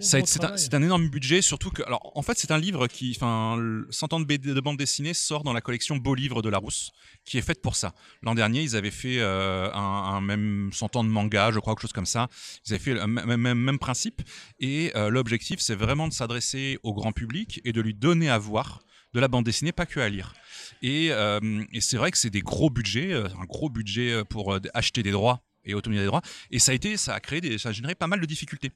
C'est 0.00 0.74
un, 0.74 0.82
énorme 0.82 1.08
budget, 1.08 1.42
surtout 1.42 1.70
que, 1.70 1.82
alors, 1.82 2.12
en 2.14 2.22
fait, 2.22 2.38
c'est 2.38 2.50
un 2.50 2.58
livre 2.58 2.86
qui, 2.86 3.12
enfin, 3.16 3.56
le 3.56 3.86
100 3.90 4.12
ans 4.12 4.20
de, 4.20 4.24
BD 4.24 4.52
de 4.52 4.60
bande 4.60 4.76
dessinée 4.76 5.14
sort 5.14 5.44
dans 5.44 5.52
la 5.52 5.60
collection 5.60 5.96
Beaux 5.96 6.14
livres 6.14 6.42
de 6.42 6.48
Larousse, 6.48 6.92
qui 7.24 7.38
est 7.38 7.42
faite 7.42 7.62
pour 7.62 7.76
ça. 7.76 7.94
L'an 8.22 8.34
dernier, 8.34 8.62
ils 8.62 8.76
avaient 8.76 8.90
fait 8.90 9.18
euh, 9.18 9.72
un, 9.72 9.80
un 9.80 10.20
même 10.20 10.70
100 10.72 10.96
ans 10.96 11.04
de 11.04 11.08
manga, 11.08 11.50
je 11.52 11.60
crois, 11.60 11.74
quelque 11.74 11.82
chose 11.82 11.92
comme 11.92 12.06
ça. 12.06 12.28
Ils 12.66 12.74
avaient 12.74 12.82
fait 12.82 12.94
le 12.94 13.06
même, 13.06 13.36
même, 13.36 13.58
même 13.58 13.78
principe, 13.78 14.22
et 14.60 14.92
euh, 14.96 15.08
l'objectif, 15.08 15.60
c'est 15.60 15.76
vraiment 15.76 16.08
de 16.08 16.12
s'adresser 16.12 16.78
au 16.82 16.92
grand 16.92 17.12
public 17.12 17.60
et 17.64 17.72
de 17.72 17.80
lui 17.80 17.94
donner 17.94 18.28
à 18.28 18.38
voir 18.38 18.82
de 19.14 19.20
la 19.20 19.28
bande 19.28 19.44
dessinée, 19.44 19.72
pas 19.72 19.86
que 19.86 20.00
à 20.00 20.08
lire. 20.08 20.34
Et, 20.82 21.08
euh, 21.12 21.62
et 21.72 21.80
c'est 21.80 21.96
vrai 21.96 22.10
que 22.10 22.18
c'est 22.18 22.30
des 22.30 22.42
gros 22.42 22.68
budgets, 22.68 23.14
un 23.14 23.44
gros 23.44 23.70
budget 23.70 24.24
pour 24.28 24.58
acheter 24.74 25.04
des 25.04 25.12
droits 25.12 25.44
et 25.64 25.74
obtenir 25.74 26.00
des 26.00 26.06
droits. 26.06 26.22
Et 26.50 26.58
ça 26.58 26.72
a 26.72 27.20
créé, 27.20 27.58
ça 27.58 27.68
a 27.68 27.72
généré 27.72 27.94
pas 27.94 28.06
mal 28.06 28.20
de 28.20 28.26
difficultés. 28.26 28.72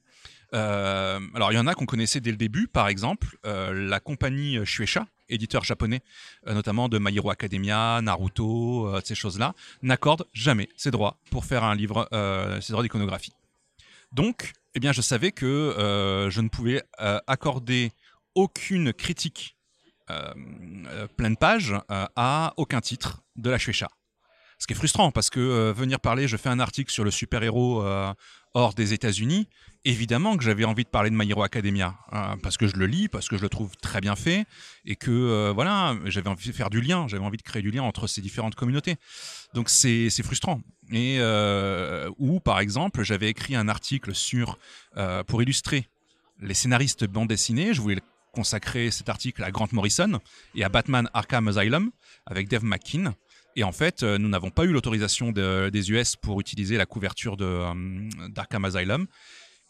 Euh, 0.53 1.19
alors 1.35 1.51
il 1.51 1.55
y 1.55 1.59
en 1.59 1.67
a 1.67 1.75
qu'on 1.75 1.85
connaissait 1.85 2.21
dès 2.21 2.31
le 2.31 2.37
début, 2.37 2.67
par 2.67 2.87
exemple 2.87 3.37
euh, 3.45 3.87
la 3.87 3.99
compagnie 3.99 4.65
Shueisha, 4.65 5.05
éditeur 5.27 5.63
japonais, 5.63 6.01
euh, 6.47 6.53
notamment 6.53 6.89
de 6.89 6.97
My 6.97 7.15
Hero 7.15 7.29
Academia, 7.29 8.01
Naruto, 8.01 8.89
ces 9.03 9.15
choses-là, 9.15 9.53
n'accorde 9.81 10.25
jamais 10.33 10.69
ses 10.75 10.91
droits 10.91 11.17
pour 11.29 11.45
faire 11.45 11.63
un 11.63 11.75
livre, 11.75 12.07
ses 12.61 12.73
droits 12.73 12.83
d'iconographie. 12.83 13.33
Donc, 14.11 14.53
eh 14.73 14.79
bien, 14.79 14.91
je 14.91 15.01
savais 15.01 15.31
que 15.31 16.27
je 16.29 16.41
ne 16.41 16.49
pouvais 16.49 16.81
accorder 16.97 17.91
aucune 18.33 18.93
critique 18.93 19.55
pleine 21.17 21.37
page 21.37 21.75
à 21.89 22.53
aucun 22.57 22.81
titre 22.81 23.21
de 23.35 23.49
la 23.51 23.59
Shueisha. 23.59 23.89
Ce 24.59 24.67
qui 24.67 24.73
est 24.73 24.75
frustrant 24.75 25.11
parce 25.11 25.29
que 25.29 25.39
euh, 25.39 25.73
venir 25.73 26.01
parler, 26.01 26.27
je 26.27 26.35
fais 26.35 26.49
un 26.49 26.59
article 26.59 26.91
sur 26.91 27.05
le 27.05 27.11
super-héros 27.11 27.81
euh, 27.81 28.13
hors 28.53 28.73
des 28.73 28.93
États-Unis, 28.93 29.47
évidemment 29.85 30.35
que 30.35 30.43
j'avais 30.43 30.65
envie 30.65 30.83
de 30.83 30.89
parler 30.89 31.09
de 31.09 31.15
My 31.15 31.29
Hero 31.29 31.43
Academia 31.43 31.95
euh, 32.11 32.35
parce 32.43 32.57
que 32.57 32.67
je 32.67 32.75
le 32.75 32.85
lis, 32.85 33.07
parce 33.07 33.29
que 33.29 33.37
je 33.37 33.41
le 33.41 33.47
trouve 33.47 33.77
très 33.77 34.01
bien 34.01 34.17
fait 34.17 34.45
et 34.83 34.97
que 34.97 35.51
voilà, 35.55 35.95
j'avais 36.05 36.27
envie 36.27 36.49
de 36.49 36.53
faire 36.53 36.69
du 36.69 36.81
lien, 36.81 37.07
j'avais 37.07 37.23
envie 37.23 37.37
de 37.37 37.41
créer 37.41 37.61
du 37.61 37.71
lien 37.71 37.83
entre 37.83 38.05
ces 38.07 38.19
différentes 38.19 38.55
communautés. 38.55 38.97
Donc 39.53 39.69
c'est 39.69 40.09
frustrant. 40.23 40.61
Et 40.91 41.19
ou 42.17 42.41
par 42.41 42.59
exemple, 42.59 43.03
j'avais 43.03 43.29
écrit 43.29 43.55
un 43.55 43.69
article 43.69 44.13
sur 44.13 44.59
pour 45.27 45.41
illustrer 45.41 45.87
les 46.41 46.53
scénaristes 46.53 47.05
bande 47.05 47.29
dessinée, 47.29 47.73
je 47.73 47.81
voulais 47.81 47.99
consacrer 48.33 48.91
cet 48.91 49.09
article 49.09 49.43
à 49.43 49.51
Grant 49.51 49.67
Morrison 49.71 50.19
et 50.55 50.63
à 50.63 50.69
Batman 50.69 51.09
Arkham 51.13 51.47
Asylum 51.47 51.91
avec 52.25 52.47
Dave 52.47 52.63
McKean. 52.63 53.13
Et 53.55 53.63
en 53.63 53.71
fait, 53.71 54.03
euh, 54.03 54.17
nous 54.17 54.29
n'avons 54.29 54.51
pas 54.51 54.65
eu 54.65 54.71
l'autorisation 54.71 55.31
de- 55.31 55.69
des 55.69 55.91
US 55.91 56.15
pour 56.15 56.39
utiliser 56.39 56.77
la 56.77 56.85
couverture 56.85 57.35
euh, 57.41 57.73
d'Arkham 58.29 58.65
Asylum. 58.65 59.07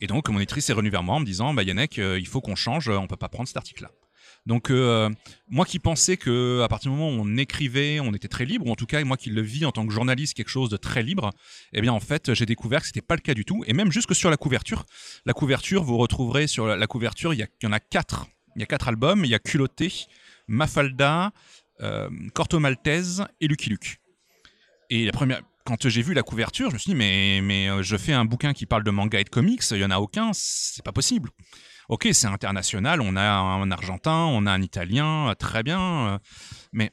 Et 0.01 0.07
donc, 0.07 0.29
mon 0.29 0.37
éditrice 0.37 0.69
est 0.69 0.73
revenue 0.73 0.89
vers 0.89 1.03
moi 1.03 1.15
en 1.15 1.19
me 1.19 1.25
disant 1.25 1.53
bah, 1.53 1.63
Yannick, 1.63 1.99
euh, 1.99 2.19
il 2.19 2.27
faut 2.27 2.41
qu'on 2.41 2.55
change, 2.55 2.89
on 2.89 3.07
peut 3.07 3.17
pas 3.17 3.29
prendre 3.29 3.47
cet 3.47 3.57
article-là. 3.57 3.89
Donc, 4.45 4.71
moi 5.49 5.65
qui 5.65 5.79
pensais 5.79 6.17
que 6.17 6.61
à 6.63 6.67
partir 6.67 6.89
du 6.91 6.97
moment 6.97 7.09
où 7.11 7.21
on 7.23 7.37
écrivait, 7.37 7.99
on 7.99 8.13
était 8.13 8.29
très 8.29 8.45
libre, 8.45 8.65
ou 8.65 8.71
en 8.71 8.75
tout 8.75 8.85
cas, 8.85 9.03
moi 9.03 9.17
qui 9.17 9.29
le 9.29 9.41
vis 9.41 9.65
en 9.65 9.71
tant 9.71 9.85
que 9.85 9.93
journaliste, 9.93 10.33
quelque 10.33 10.49
chose 10.49 10.69
de 10.69 10.77
très 10.77 11.03
libre, 11.03 11.31
eh 11.73 11.81
bien, 11.81 11.91
en 11.93 11.99
fait, 11.99 12.33
j'ai 12.33 12.45
découvert 12.45 12.81
que 12.81 12.87
c'était 12.87 13.01
pas 13.01 13.15
le 13.15 13.21
cas 13.21 13.33
du 13.33 13.43
tout. 13.43 13.63
Et 13.67 13.73
même 13.73 13.91
jusque 13.91 14.15
sur 14.15 14.29
la 14.29 14.37
couverture, 14.37 14.85
la 15.25 15.33
couverture, 15.33 15.83
vous 15.83 15.97
retrouverez 15.97 16.47
sur 16.47 16.65
la, 16.67 16.87
couverture, 16.87 17.33
il 17.33 17.41
y, 17.41 17.45
y 17.63 17.67
en 17.67 17.71
a 17.73 17.79
quatre. 17.79 18.27
Il 18.55 18.61
y 18.61 18.63
a 18.63 18.65
quatre 18.65 18.87
albums. 18.87 19.23
Il 19.25 19.29
y 19.29 19.35
a 19.35 19.39
Culotté, 19.39 19.91
Mafalda, 20.47 21.31
Corto 22.33 22.59
Maltese 22.59 23.23
et 23.39 23.47
Lucky 23.47 23.69
Luke. 23.69 23.99
Et 24.89 25.05
la 25.05 25.11
première, 25.11 25.41
quand 25.65 25.87
j'ai 25.87 26.01
vu 26.01 26.13
la 26.13 26.23
couverture, 26.23 26.69
je 26.69 26.75
me 26.75 26.79
suis 26.79 26.91
dit 26.91 26.95
mais 26.95 27.41
mais 27.43 27.69
euh, 27.69 27.83
je 27.83 27.95
fais 27.95 28.13
un 28.13 28.25
bouquin 28.25 28.53
qui 28.53 28.65
parle 28.65 28.83
de 28.83 28.91
manga 28.91 29.19
et 29.19 29.23
de 29.23 29.29
comics, 29.29 29.61
il 29.71 29.77
y 29.77 29.85
en 29.85 29.91
a 29.91 29.99
aucun, 29.99 30.31
c'est 30.33 30.83
pas 30.83 30.91
possible. 30.91 31.29
Ok, 31.89 32.07
c'est 32.11 32.27
international, 32.27 33.01
on 33.01 33.15
a 33.15 33.21
un 33.21 33.69
argentin, 33.71 34.25
on 34.31 34.45
a 34.45 34.51
un 34.51 34.61
italien, 34.61 35.29
euh, 35.29 35.33
très 35.35 35.63
bien, 35.63 36.07
euh, 36.07 36.17
mais 36.71 36.91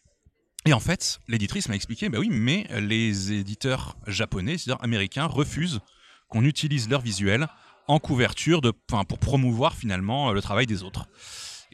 et 0.67 0.73
en 0.73 0.81
fait, 0.81 1.21
l'éditrice 1.29 1.69
m'a 1.69 1.77
expliqué, 1.77 2.09
bah 2.09 2.19
oui, 2.19 2.29
mais 2.31 2.67
les 2.81 3.33
éditeurs 3.33 3.97
japonais, 4.07 4.59
c'est-à-dire 4.59 4.83
américains, 4.83 5.27
refusent 5.27 5.81
qu'on 6.29 6.45
utilise 6.45 6.89
leur 6.89 7.01
visuel 7.01 7.47
en 7.87 8.01
couverture 8.01 8.61
de, 8.61 8.73
pour 8.89 9.19
promouvoir 9.19 9.75
finalement 9.75 10.31
euh, 10.31 10.33
le 10.35 10.43
travail 10.43 10.67
des 10.67 10.83
autres. 10.83 11.07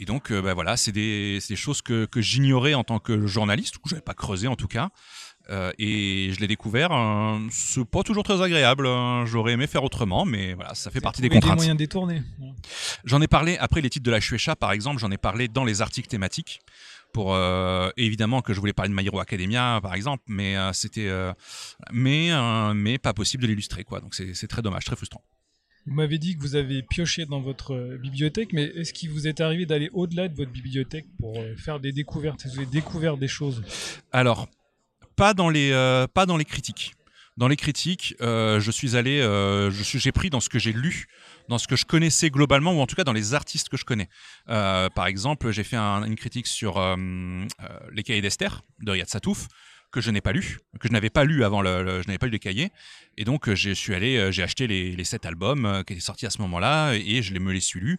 Et 0.03 0.05
donc, 0.05 0.33
euh, 0.33 0.43
bah, 0.43 0.53
voilà, 0.53 0.77
c'est 0.77 0.91
des, 0.91 1.39
des 1.49 1.55
choses 1.55 1.81
que, 1.81 2.07
que 2.07 2.21
j'ignorais 2.21 2.75
en 2.75 2.83
tant 2.83 2.99
que 2.99 3.25
journaliste, 3.29 3.77
ou 3.77 3.79
que 3.79 3.89
je 3.89 3.95
n'avais 3.95 4.03
pas 4.05 4.15
creusé 4.15 4.49
en 4.49 4.57
tout 4.57 4.67
cas. 4.67 4.91
Euh, 5.49 5.71
et 5.79 6.31
je 6.33 6.41
l'ai 6.41 6.49
découvert, 6.49 6.91
euh, 6.91 7.39
c'est 7.53 7.85
pas 7.85 8.03
toujours 8.03 8.25
très 8.25 8.43
agréable. 8.43 8.89
hein. 8.89 9.25
J'aurais 9.27 9.53
aimé 9.53 9.69
faire 9.69 9.85
autrement, 9.85 10.25
mais 10.25 10.55
voilà, 10.55 10.75
ça 10.75 10.91
fait 10.91 11.01
partie 11.01 11.23
des 11.23 11.29
contraintes. 11.29 11.55
moyens 11.55 11.77
détournés. 11.77 12.21
J'en 13.05 13.21
ai 13.23 13.29
parlé 13.29 13.57
après 13.59 13.81
les 13.81 13.91
titres 13.91 14.05
de 14.05 14.11
la 14.11 14.19
Shueisha, 14.19 14.57
par 14.57 14.73
exemple, 14.73 14.99
j'en 15.01 15.11
ai 15.13 15.19
parlé 15.19 15.47
dans 15.47 15.65
les 15.65 15.83
articles 15.83 16.09
thématiques. 16.09 16.61
Pour 17.13 17.35
euh, 17.35 17.91
évidemment 17.97 18.41
que 18.43 18.55
je 18.55 18.59
voulais 18.59 18.73
parler 18.73 18.91
de 18.91 18.97
My 18.97 19.07
Hero 19.07 19.21
Academia, 19.21 19.79
par 19.83 19.95
exemple, 19.95 20.25
mais 20.27 20.57
c'était, 20.73 21.11
mais 21.93 22.31
mais 22.75 22.99
pas 22.99 23.13
possible 23.13 23.43
de 23.45 23.49
l'illustrer, 23.49 23.85
quoi. 23.85 24.01
Donc 24.01 24.15
c'est 24.15 24.49
très 24.49 24.63
dommage, 24.63 24.85
très 24.85 24.97
frustrant. 24.97 25.23
Vous 25.87 25.95
m'avez 25.95 26.19
dit 26.19 26.37
que 26.37 26.41
vous 26.43 26.55
avez 26.55 26.83
pioché 26.83 27.27
dans 27.27 27.41
votre 27.41 27.75
euh, 27.75 27.99
bibliothèque, 27.99 28.53
mais 28.53 28.65
est-ce 28.77 28.93
qu'il 28.93 29.11
vous 29.11 29.27
est 29.27 29.41
arrivé 29.41 29.67
d'aller 29.67 29.91
au-delà 29.93 30.29
de 30.29 30.35
votre 30.37 30.53
bibliothèque 30.53 31.07
pour 31.19 31.37
euh, 31.39 31.57
faire 31.57 31.81
des 31.81 31.91
découvertes 31.93 32.47
Vous 32.47 32.59
avez 32.59 32.67
découvert 32.67 33.17
des 33.17 33.27
choses? 33.29 33.63
Alors, 34.13 34.49
pas 35.17 35.35
dans 35.35 35.49
les, 35.51 35.73
euh, 35.73 36.07
pas 36.07 36.25
dans 36.25 36.37
les 36.37 36.45
critiques. 36.45 36.95
Dans 37.39 37.49
les 37.49 37.57
critiques, 37.57 38.15
je 38.21 38.71
suis 38.71 38.95
allé, 38.95 39.23
je 39.23 39.83
suis, 39.83 39.99
j'ai 39.99 40.13
pris 40.13 40.29
dans 40.29 40.39
ce 40.41 40.51
que 40.51 40.59
j'ai 40.59 40.75
lu, 40.75 41.07
dans 41.49 41.57
ce 41.57 41.67
que 41.67 41.77
je 41.77 41.87
connaissais 41.87 42.29
globalement, 42.29 42.75
ou 42.75 42.81
en 42.81 42.87
tout 42.87 42.95
cas 42.95 43.05
dans 43.05 43.15
les 43.15 43.33
artistes 43.33 43.71
que 43.71 43.79
je 43.79 43.87
connais. 43.87 44.11
Par 44.47 45.07
exemple, 45.07 45.51
j'ai 45.51 45.65
fait 45.65 45.77
un- 45.77 46.05
une 46.05 46.15
critique 46.17 46.47
sur 46.47 46.79
les 47.91 48.03
cahiers 48.03 48.21
d'Esther 48.21 48.61
de 48.83 48.91
Riyad 48.91 49.09
Satouf 49.09 49.49
que 49.93 50.01
je 50.01 50.11
n'ai 50.11 50.23
pas 50.23 50.33
lu, 50.33 50.59
que 50.81 50.89
je 50.89 50.93
n'avais 50.93 51.11
pas 51.11 51.25
lu 51.25 51.45
avant 51.45 51.61
le, 51.61 52.01
je 52.03 52.07
n'avais 52.09 52.19
pas 52.19 52.27
lu 52.27 52.33
les 52.33 52.39
cahiers, 52.39 52.73
et 53.19 53.25
donc 53.25 53.49
euh, 53.49 53.55
je 53.55 53.71
suis 53.71 53.95
allé, 53.95 54.17
euh, 54.17 54.33
j'ai 54.33 54.43
acheté 54.43 54.67
les, 54.67 55.05
sept 55.05 55.27
albums 55.27 55.67
euh, 55.67 55.83
qui 55.83 55.93
étaient 55.93 56.03
sortis 56.03 56.27
à 56.27 56.31
ce 56.31 56.41
moment-là, 56.41 56.95
et 56.95 57.23
je 57.23 57.35
me 57.35 57.53
les 57.53 57.61
suis 57.61 57.81
lus. 57.81 57.99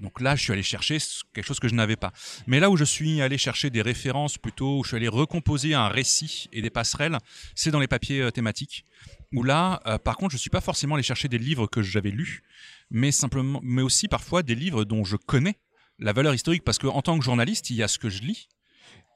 Donc 0.00 0.20
là, 0.20 0.34
je 0.34 0.42
suis 0.42 0.52
allé 0.52 0.64
chercher 0.64 0.98
quelque 1.32 1.46
chose 1.46 1.60
que 1.60 1.68
je 1.68 1.74
n'avais 1.74 1.94
pas. 1.94 2.12
Mais 2.48 2.58
là 2.58 2.70
où 2.70 2.76
je 2.76 2.82
suis 2.82 3.20
allé 3.20 3.38
chercher 3.38 3.70
des 3.70 3.82
références 3.82 4.36
plutôt, 4.36 4.80
où 4.80 4.82
je 4.82 4.88
suis 4.88 4.96
allé 4.96 5.06
recomposer 5.06 5.74
un 5.74 5.86
récit 5.86 6.48
et 6.52 6.60
des 6.60 6.70
passerelles, 6.70 7.16
c'est 7.54 7.70
dans 7.70 7.78
les 7.78 7.86
papiers 7.86 8.32
thématiques. 8.32 8.84
Où 9.32 9.44
là, 9.44 9.80
par 10.04 10.16
contre, 10.16 10.32
je 10.32 10.38
suis 10.38 10.50
pas 10.50 10.60
forcément 10.60 10.96
allé 10.96 11.04
chercher 11.04 11.28
des 11.28 11.38
livres 11.38 11.68
que 11.68 11.82
j'avais 11.82 12.10
lus, 12.10 12.42
mais 12.90 13.12
simplement, 13.12 13.60
mais 13.62 13.82
aussi 13.82 14.08
parfois 14.08 14.42
des 14.42 14.56
livres 14.56 14.84
dont 14.84 15.04
je 15.04 15.14
connais 15.14 15.54
la 16.00 16.12
valeur 16.12 16.34
historique, 16.34 16.64
parce 16.64 16.78
que 16.78 16.88
en 16.88 17.00
tant 17.00 17.16
que 17.16 17.24
journaliste, 17.24 17.70
il 17.70 17.76
y 17.76 17.82
a 17.84 17.88
ce 17.88 18.00
que 18.00 18.10
je 18.10 18.22
lis. 18.22 18.48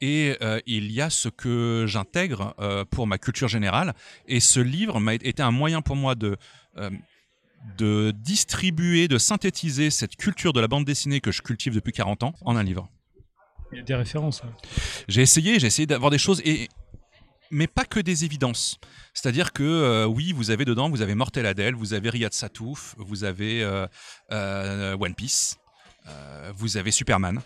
Et 0.01 0.37
euh, 0.41 0.61
il 0.67 0.91
y 0.91 1.01
a 1.01 1.11
ce 1.11 1.29
que 1.29 1.85
j'intègre 1.87 2.55
euh, 2.59 2.85
pour 2.85 3.07
ma 3.07 3.19
culture 3.19 3.49
générale. 3.49 3.95
Et 4.27 4.41
ce 4.41 4.61
livre 4.61 4.99
m'a 5.01 5.15
été 5.15 5.43
un 5.43 5.51
moyen 5.51 5.83
pour 5.83 5.97
moi 5.97 6.15
de, 6.15 6.37
euh, 6.79 6.91
de 7.77 8.13
distribuer, 8.17 9.09
de 9.09 9.19
synthétiser 9.19 9.91
cette 9.91 10.17
culture 10.17 10.53
de 10.53 10.61
la 10.61 10.69
bande 10.69 10.85
dessinée 10.85 11.21
que 11.21 11.33
je 11.33 11.43
cultive 11.43 11.75
depuis 11.75 11.93
40 11.93 12.23
ans 12.23 12.35
en 12.43 12.57
un 12.57 12.63
livre. 12.63 12.89
Il 13.73 13.79
y 13.79 13.81
a 13.81 13.85
des 13.85 13.95
références. 13.95 14.43
ouais. 14.43 14.51
J'ai 15.09 15.23
essayé, 15.23 15.61
j'ai 15.61 15.67
essayé 15.69 15.87
d'avoir 15.87 16.11
des 16.11 16.19
choses, 16.19 16.41
et, 16.45 16.69
mais 17.51 17.67
pas 17.67 17.85
que 17.85 18.01
des 18.01 18.25
évidences. 18.25 18.79
C'est-à-dire 19.13 19.53
que 19.53 19.63
euh, 19.63 20.07
oui, 20.07 20.33
vous 20.33 20.51
avez 20.51 20.65
dedans, 20.65 20.89
vous 20.89 21.03
avez 21.03 21.15
Mortel 21.15 21.47
Adèle, 21.47 21.75
vous 21.75 21.93
avez 21.95 22.11
Riyad 22.11 22.33
Satouf, 22.33 22.95
vous 22.99 23.25
avez 23.25 23.63
euh, 23.63 23.87
euh, 24.33 24.97
One 24.99 25.15
Piece, 25.15 25.59
vous 26.55 26.77
avez 26.77 26.91
Superman. 26.91 27.41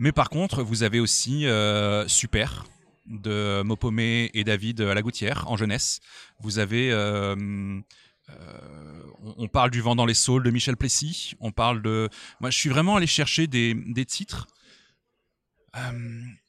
Mais 0.00 0.12
par 0.12 0.30
contre, 0.30 0.62
vous 0.62 0.82
avez 0.82 0.98
aussi 0.98 1.46
euh, 1.46 2.08
Super 2.08 2.64
de 3.04 3.60
Mopomé 3.62 4.30
et 4.32 4.44
David 4.44 4.80
Lagoutière 4.80 5.44
en 5.50 5.58
jeunesse. 5.58 6.00
Vous 6.38 6.58
avez 6.58 6.90
euh, 6.90 7.36
euh, 8.30 9.02
on, 9.36 9.46
parle 9.46 9.70
du 9.70 9.82
vent 9.82 9.94
dans 9.94 10.06
les 10.06 10.14
saules 10.14 10.42
de 10.42 10.50
Michel 10.50 10.78
Plessis. 10.78 11.34
On 11.38 11.52
parle 11.52 11.82
de. 11.82 12.08
Moi, 12.40 12.48
je 12.48 12.56
suis 12.56 12.70
vraiment 12.70 12.96
allé 12.96 13.06
chercher 13.06 13.46
des, 13.46 13.74
des 13.74 14.06
titres 14.06 14.46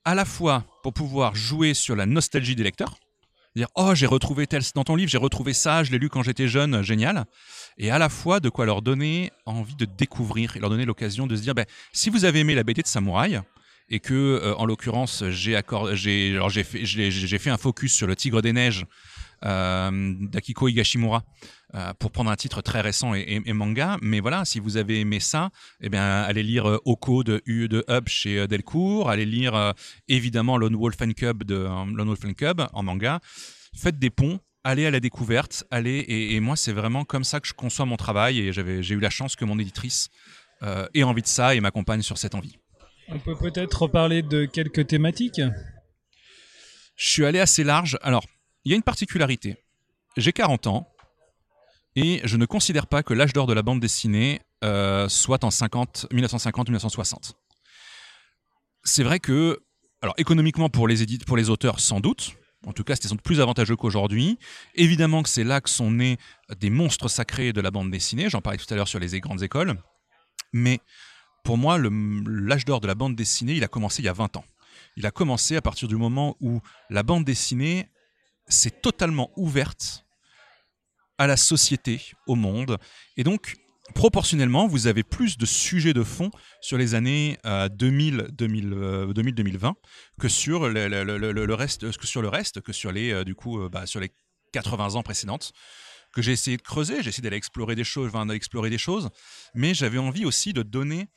à 0.05 0.15
la 0.15 0.23
fois 0.23 0.65
pour 0.81 0.93
pouvoir 0.93 1.35
jouer 1.35 1.73
sur 1.73 1.97
la 1.97 2.05
nostalgie 2.05 2.55
des 2.55 2.63
lecteurs, 2.63 2.95
dire 3.55 3.67
oh 3.75 3.93
j'ai 3.93 4.07
retrouvé 4.07 4.47
tel 4.47 4.63
dans 4.73 4.83
ton 4.83 4.95
livre, 4.95 5.11
j'ai 5.11 5.19
retrouvé 5.19 5.53
ça, 5.53 5.83
je 5.83 5.91
l'ai 5.91 5.99
lu 5.99 6.09
quand 6.09 6.23
j'étais 6.23 6.47
jeune, 6.47 6.81
génial, 6.81 7.25
et 7.77 7.91
à 7.91 7.97
la 7.97 8.09
fois 8.09 8.39
de 8.39 8.49
quoi 8.49 8.65
leur 8.65 8.81
donner 8.81 9.31
envie 9.45 9.75
de 9.75 9.85
découvrir 9.85 10.55
et 10.55 10.59
leur 10.59 10.69
donner 10.69 10.85
l'occasion 10.85 11.27
de 11.27 11.35
se 11.35 11.41
dire 11.41 11.55
ben, 11.55 11.65
si 11.93 12.09
vous 12.09 12.25
avez 12.25 12.39
aimé 12.39 12.55
la 12.55 12.63
BD 12.63 12.81
de 12.81 12.87
Samouraï 12.87 13.41
et 13.89 13.99
que 13.99 14.13
euh, 14.13 14.55
en 14.55 14.65
l'occurrence 14.65 15.23
j'ai 15.29 15.59
j'ai 15.61 16.63
fait 16.63 17.39
fait 17.39 17.49
un 17.49 17.57
focus 17.57 17.93
sur 17.93 18.07
le 18.07 18.15
Tigre 18.15 18.41
des 18.41 18.53
neiges 18.53 18.85
euh, 19.43 20.13
d'Akiko 20.19 20.67
Higashimura 20.67 21.23
euh, 21.73 21.93
pour 21.99 22.11
prendre 22.11 22.29
un 22.29 22.35
titre 22.35 22.61
très 22.61 22.81
récent 22.81 23.13
et, 23.15 23.41
manga. 23.53 23.97
Mais 24.01 24.19
voilà, 24.19 24.45
si 24.45 24.59
vous 24.59 24.77
avez 24.77 24.99
aimé 24.99 25.19
ça, 25.19 25.49
eh 25.81 25.89
bien, 25.89 26.21
allez 26.21 26.43
lire 26.43 26.65
Oko 26.85 27.23
de, 27.23 27.41
U- 27.45 27.67
de 27.67 27.83
Hub 27.89 28.07
chez 28.07 28.47
Delcourt, 28.47 29.09
allez 29.09 29.25
lire 29.25 29.73
évidemment 30.07 30.57
Lone 30.57 30.75
Wolf 30.75 30.97
and 31.01 31.13
Cub 31.17 31.43
de 31.43 31.55
Lone 31.55 32.07
Wolf 32.07 32.23
and 32.25 32.33
Cub 32.33 32.61
en 32.71 32.83
manga. 32.83 33.19
Faites 33.75 33.97
des 33.97 34.09
ponts. 34.09 34.39
Allez 34.63 34.85
à 34.85 34.91
la 34.91 34.99
découverte, 34.99 35.63
allez 35.71 35.97
et, 35.99 36.35
et 36.35 36.39
moi 36.39 36.55
c'est 36.55 36.71
vraiment 36.71 37.03
comme 37.03 37.23
ça 37.23 37.39
que 37.39 37.47
je 37.47 37.53
conçois 37.53 37.85
mon 37.85 37.97
travail 37.97 38.39
et 38.39 38.53
j'avais 38.53 38.83
j'ai 38.83 38.93
eu 38.93 38.99
la 38.99 39.09
chance 39.09 39.35
que 39.35 39.43
mon 39.43 39.57
éditrice 39.57 40.09
euh, 40.61 40.87
ait 40.93 41.01
envie 41.01 41.23
de 41.23 41.27
ça 41.27 41.55
et 41.55 41.59
m'accompagne 41.61 42.03
sur 42.03 42.19
cette 42.19 42.35
envie. 42.35 42.57
On 43.07 43.17
peut 43.17 43.35
peut-être 43.35 43.87
parler 43.87 44.21
de 44.21 44.45
quelques 44.45 44.85
thématiques? 44.85 45.41
Je 46.95 47.09
suis 47.09 47.25
allé 47.25 47.39
assez 47.39 47.63
large. 47.63 47.97
Alors, 48.03 48.23
il 48.63 48.69
y 48.71 48.73
a 48.73 48.77
une 48.77 48.83
particularité. 48.83 49.57
J'ai 50.17 50.31
40 50.31 50.67
ans 50.67 50.87
et 51.95 52.21
je 52.23 52.37
ne 52.37 52.45
considère 52.45 52.85
pas 52.85 53.01
que 53.01 53.15
l'âge 53.15 53.33
d'or 53.33 53.47
de 53.47 53.53
la 53.53 53.63
bande 53.63 53.79
dessinée 53.79 54.41
euh, 54.63 55.09
soit 55.09 55.43
en 55.43 55.49
50, 55.49 56.05
1950 56.13 56.69
ou 56.69 56.71
1960. 56.71 57.33
C'est 58.83 59.03
vrai 59.03 59.19
que, 59.19 59.59
alors 60.03 60.13
économiquement 60.19 60.69
pour 60.69 60.87
les, 60.87 61.01
édite- 61.01 61.25
pour 61.25 61.37
les 61.37 61.49
auteurs, 61.49 61.79
sans 61.79 61.99
doute. 61.99 62.35
En 62.67 62.73
tout 62.73 62.83
cas, 62.83 62.95
c'était 62.95 63.07
sans 63.07 63.15
plus 63.15 63.41
avantageux 63.41 63.75
qu'aujourd'hui. 63.75 64.37
Évidemment 64.75 65.23
que 65.23 65.29
c'est 65.29 65.43
là 65.43 65.61
que 65.61 65.69
sont 65.69 65.91
nés 65.91 66.17
des 66.59 66.69
monstres 66.69 67.07
sacrés 67.07 67.53
de 67.53 67.61
la 67.61 67.71
bande 67.71 67.89
dessinée. 67.89 68.29
J'en 68.29 68.41
parlais 68.41 68.59
tout 68.59 68.71
à 68.71 68.75
l'heure 68.75 68.87
sur 68.87 68.99
les 68.99 69.19
grandes 69.19 69.41
écoles. 69.41 69.75
Mais 70.53 70.79
pour 71.43 71.57
moi, 71.57 71.79
l'âge 71.79 72.65
d'or 72.65 72.79
de 72.79 72.87
la 72.87 72.95
bande 72.95 73.15
dessinée, 73.15 73.53
il 73.53 73.63
a 73.63 73.67
commencé 73.67 74.01
il 74.01 74.05
y 74.05 74.09
a 74.09 74.13
20 74.13 74.37
ans. 74.37 74.45
Il 74.95 75.05
a 75.05 75.11
commencé 75.11 75.55
à 75.55 75.61
partir 75.61 75.87
du 75.87 75.95
moment 75.95 76.35
où 76.39 76.61
la 76.89 77.01
bande 77.01 77.25
dessinée 77.25 77.89
s'est 78.47 78.71
totalement 78.71 79.31
ouverte 79.37 80.05
à 81.17 81.27
la 81.27 81.37
société, 81.37 82.13
au 82.27 82.35
monde. 82.35 82.77
Et 83.17 83.23
donc, 83.23 83.55
proportionnellement, 83.91 84.67
vous 84.67 84.87
avez 84.87 85.03
plus 85.03 85.37
de 85.37 85.45
sujets 85.45 85.93
de 85.93 86.03
fond 86.03 86.31
sur 86.61 86.77
les 86.77 86.95
années 86.95 87.37
euh, 87.45 87.69
2000, 87.69 88.27
2000, 88.31 88.73
euh, 88.73 89.13
2000, 89.13 89.35
2020 89.35 89.75
que 90.19 90.27
sur 90.27 90.69
le, 90.69 91.53
reste, 91.53 91.91
que 91.97 92.07
sur 92.07 92.21
le 92.21 92.27
reste, 92.27 92.61
que 92.61 92.73
sur 92.73 92.91
les, 92.91 93.11
euh, 93.11 93.23
du 93.23 93.35
coup, 93.35 93.61
euh, 93.61 93.69
bah, 93.69 93.85
sur 93.85 93.99
les 93.99 94.11
80 94.53 94.95
ans 94.95 95.03
précédentes 95.03 95.53
que 96.13 96.21
j'ai 96.21 96.33
essayé 96.33 96.57
de 96.57 96.61
creuser, 96.61 97.01
j'ai 97.01 97.09
essayé 97.09 97.23
d'aller 97.23 97.37
explorer 97.37 97.75
des 97.75 97.83
choses, 97.83 98.09
enfin, 98.13 98.27
explorer 98.29 98.69
des 98.69 98.77
choses, 98.77 99.09
mais 99.55 99.73
j'avais 99.73 99.97
envie 99.97 100.25
aussi 100.25 100.51
de 100.51 100.61
donner 100.61 101.07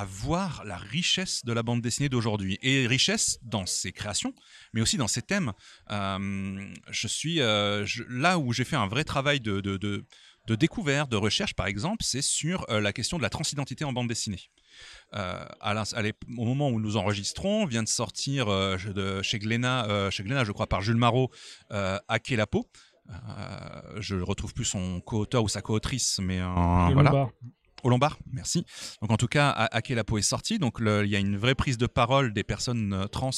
à 0.00 0.04
voir 0.04 0.64
la 0.64 0.76
richesse 0.76 1.44
de 1.44 1.52
la 1.52 1.62
bande 1.62 1.80
dessinée 1.82 2.08
d'aujourd'hui 2.08 2.58
et 2.62 2.86
richesse 2.86 3.38
dans 3.42 3.66
ses 3.66 3.90
créations, 3.92 4.32
mais 4.72 4.80
aussi 4.80 4.96
dans 4.96 5.08
ses 5.08 5.22
thèmes. 5.22 5.52
Euh, 5.90 6.72
je 6.90 7.08
suis 7.08 7.40
euh, 7.40 7.84
je- 7.84 8.04
là 8.08 8.38
où 8.38 8.52
j'ai 8.52 8.64
fait 8.64 8.76
un 8.76 8.86
vrai 8.86 9.04
travail 9.04 9.40
de, 9.40 9.60
de, 9.60 9.76
de, 9.76 10.04
de 10.46 10.54
découverte, 10.54 11.10
de 11.10 11.16
recherche, 11.16 11.54
par 11.54 11.66
exemple, 11.66 12.02
c'est 12.04 12.22
sur 12.22 12.64
euh, 12.70 12.80
la 12.80 12.92
question 12.92 13.16
de 13.18 13.22
la 13.22 13.30
transidentité 13.30 13.84
en 13.84 13.92
bande 13.92 14.08
dessinée. 14.08 14.42
À 15.12 15.74
au 16.36 16.44
moment 16.44 16.68
où 16.70 16.78
nous 16.80 16.96
enregistrons, 16.96 17.66
vient 17.66 17.82
de 17.82 17.88
sortir 17.88 18.46
chez 19.22 19.38
Glénat, 19.40 20.10
chez 20.10 20.22
Glénat, 20.22 20.44
je 20.44 20.52
crois, 20.52 20.68
par 20.68 20.82
Jules 20.82 20.96
Marot, 20.96 21.30
euh, 21.72 21.98
Hacker 22.08 22.36
la 22.38 22.46
peau. 22.46 22.70
Euh, 23.10 24.00
je 24.00 24.14
retrouve 24.16 24.52
plus 24.54 24.66
son 24.66 25.00
co-auteur 25.00 25.42
ou 25.42 25.48
sa 25.48 25.62
co-autrice, 25.62 26.20
mais 26.22 26.40
euh, 26.40 26.46
voilà. 26.94 27.10
Au 27.84 27.90
Lombard, 27.90 28.18
merci. 28.32 28.64
Donc 29.00 29.10
en 29.12 29.16
tout 29.16 29.28
cas, 29.28 29.50
à, 29.50 29.80
la 29.88 30.04
peau 30.04 30.18
est 30.18 30.22
sorti. 30.22 30.58
Donc 30.58 30.78
il 30.80 31.08
y 31.08 31.16
a 31.16 31.18
une 31.18 31.36
vraie 31.36 31.54
prise 31.54 31.78
de 31.78 31.86
parole 31.86 32.32
des 32.32 32.44
personnes 32.44 32.92
euh, 32.92 33.06
trans. 33.06 33.30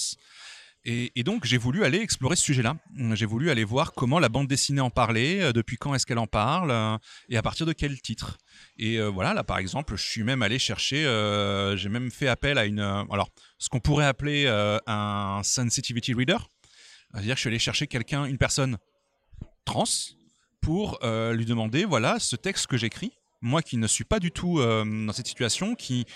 Et, 0.86 1.10
donc 1.24 1.44
j'ai 1.44 1.58
voulu 1.58 1.84
aller 1.84 1.98
explorer 1.98 2.36
ce 2.36 2.42
sujet-là. 2.44 2.76
J'ai 3.12 3.26
voulu 3.26 3.50
aller 3.50 3.64
voir 3.64 3.92
comment 3.92 4.18
la 4.18 4.30
bande 4.30 4.48
dessinée 4.48 4.80
en 4.80 4.88
parlait, 4.88 5.42
euh, 5.42 5.52
depuis 5.52 5.76
quand 5.76 5.94
est-ce 5.94 6.06
qu'elle 6.06 6.18
en 6.18 6.26
parle, 6.26 6.70
euh, 6.70 6.96
et 7.28 7.36
à 7.36 7.42
partir 7.42 7.66
de 7.66 7.74
quel 7.74 8.00
titre. 8.00 8.38
Et 8.78 8.98
voilà, 8.98 9.34
là 9.34 9.44
par 9.44 9.58
exemple, 9.58 9.94
je 9.96 10.02
suis 10.02 10.22
même 10.22 10.42
allé 10.42 10.58
chercher, 10.58 11.02
j'ai 11.76 11.88
même 11.90 12.10
fait 12.10 12.28
appel 12.28 12.56
à 12.56 12.64
une, 12.64 12.80
alors 12.80 13.28
ce 13.58 13.68
qu'on 13.68 13.80
pourrait 13.80 14.06
appeler 14.06 14.46
un 14.86 15.42
sensitivity 15.42 16.14
reader, 16.14 16.38
c'est-à-dire 17.12 17.34
que 17.34 17.36
je 17.36 17.40
suis 17.40 17.48
allé 17.48 17.58
chercher 17.58 17.86
quelqu'un, 17.86 18.24
une 18.24 18.38
personne 18.38 18.78
trans, 19.66 19.84
pour 20.62 20.98
lui 21.04 21.44
demander, 21.44 21.84
voilà, 21.84 22.18
ce 22.18 22.36
texte 22.36 22.68
que 22.68 22.78
j'écris, 22.78 23.12
moi 23.40 23.62
qui 23.62 23.76
ne 23.76 23.86
suis 23.86 24.04
pas 24.04 24.18
du 24.18 24.30
tout 24.30 24.58
euh, 24.58 24.84
dans 24.84 25.12
cette 25.12 25.26
situation, 25.26 25.74
qui, 25.74 26.06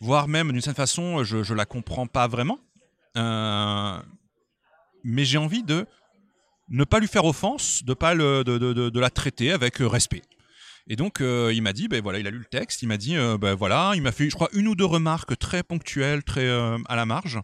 voire 0.00 0.28
même 0.28 0.52
d'une 0.52 0.60
certaine 0.60 0.82
façon, 0.82 1.24
je, 1.24 1.42
je 1.42 1.54
la 1.54 1.66
comprends 1.66 2.06
pas 2.06 2.26
vraiment, 2.26 2.58
euh, 3.16 3.98
mais 5.04 5.24
j'ai 5.24 5.38
envie 5.38 5.62
de 5.62 5.86
ne 6.68 6.84
pas 6.84 7.00
lui 7.00 7.08
faire 7.08 7.24
offense, 7.24 7.84
de 7.84 7.94
pas 7.94 8.14
de, 8.14 8.98
la 8.98 9.10
traiter 9.10 9.52
avec 9.52 9.76
respect. 9.78 10.22
Et 10.92 10.96
donc, 10.96 11.20
euh, 11.20 11.52
il 11.54 11.62
m'a 11.62 11.72
dit, 11.72 11.86
ben 11.86 12.02
voilà, 12.02 12.18
il 12.18 12.26
a 12.26 12.32
lu 12.32 12.38
le 12.38 12.44
texte, 12.44 12.82
il 12.82 12.88
m'a 12.88 12.96
dit, 12.96 13.16
euh, 13.16 13.38
ben 13.38 13.54
voilà, 13.54 13.92
il 13.94 14.02
m'a 14.02 14.10
fait, 14.10 14.28
je 14.28 14.34
crois, 14.34 14.48
une 14.52 14.66
ou 14.66 14.74
deux 14.74 14.84
remarques 14.84 15.38
très 15.38 15.62
ponctuelles, 15.62 16.24
très 16.24 16.44
euh, 16.44 16.78
à 16.86 16.96
la 16.96 17.06
marge. 17.06 17.38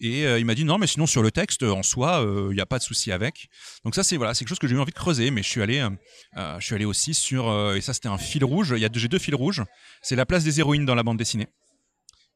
Et 0.00 0.22
il 0.22 0.44
m'a 0.46 0.54
dit, 0.54 0.64
non, 0.64 0.78
mais 0.78 0.86
sinon, 0.86 1.06
sur 1.06 1.22
le 1.22 1.30
texte, 1.30 1.64
en 1.64 1.82
soi, 1.82 2.24
il 2.24 2.54
n'y 2.54 2.60
a 2.60 2.66
pas 2.66 2.78
de 2.78 2.84
souci 2.84 3.10
avec. 3.10 3.48
Donc 3.84 3.96
ça, 3.96 4.04
c'est 4.04 4.16
voilà, 4.16 4.32
quelque 4.32 4.48
chose 4.48 4.60
que 4.60 4.68
j'ai 4.68 4.76
eu 4.76 4.78
envie 4.78 4.92
de 4.92 4.96
creuser, 4.96 5.32
mais 5.32 5.42
je 5.42 5.48
suis 5.48 5.60
allé, 5.60 5.84
je 6.36 6.64
suis 6.64 6.76
allé 6.76 6.84
aussi 6.84 7.14
sur, 7.14 7.74
et 7.74 7.80
ça, 7.80 7.92
c'était 7.92 8.06
un 8.06 8.16
fil 8.16 8.44
rouge, 8.44 8.76
j'ai 8.76 9.08
deux 9.08 9.18
fils 9.18 9.34
rouges, 9.34 9.64
c'est 10.00 10.14
la 10.14 10.24
place 10.24 10.44
des 10.44 10.60
héroïnes 10.60 10.86
dans 10.86 10.94
la 10.94 11.02
bande 11.02 11.16
dessinée 11.16 11.48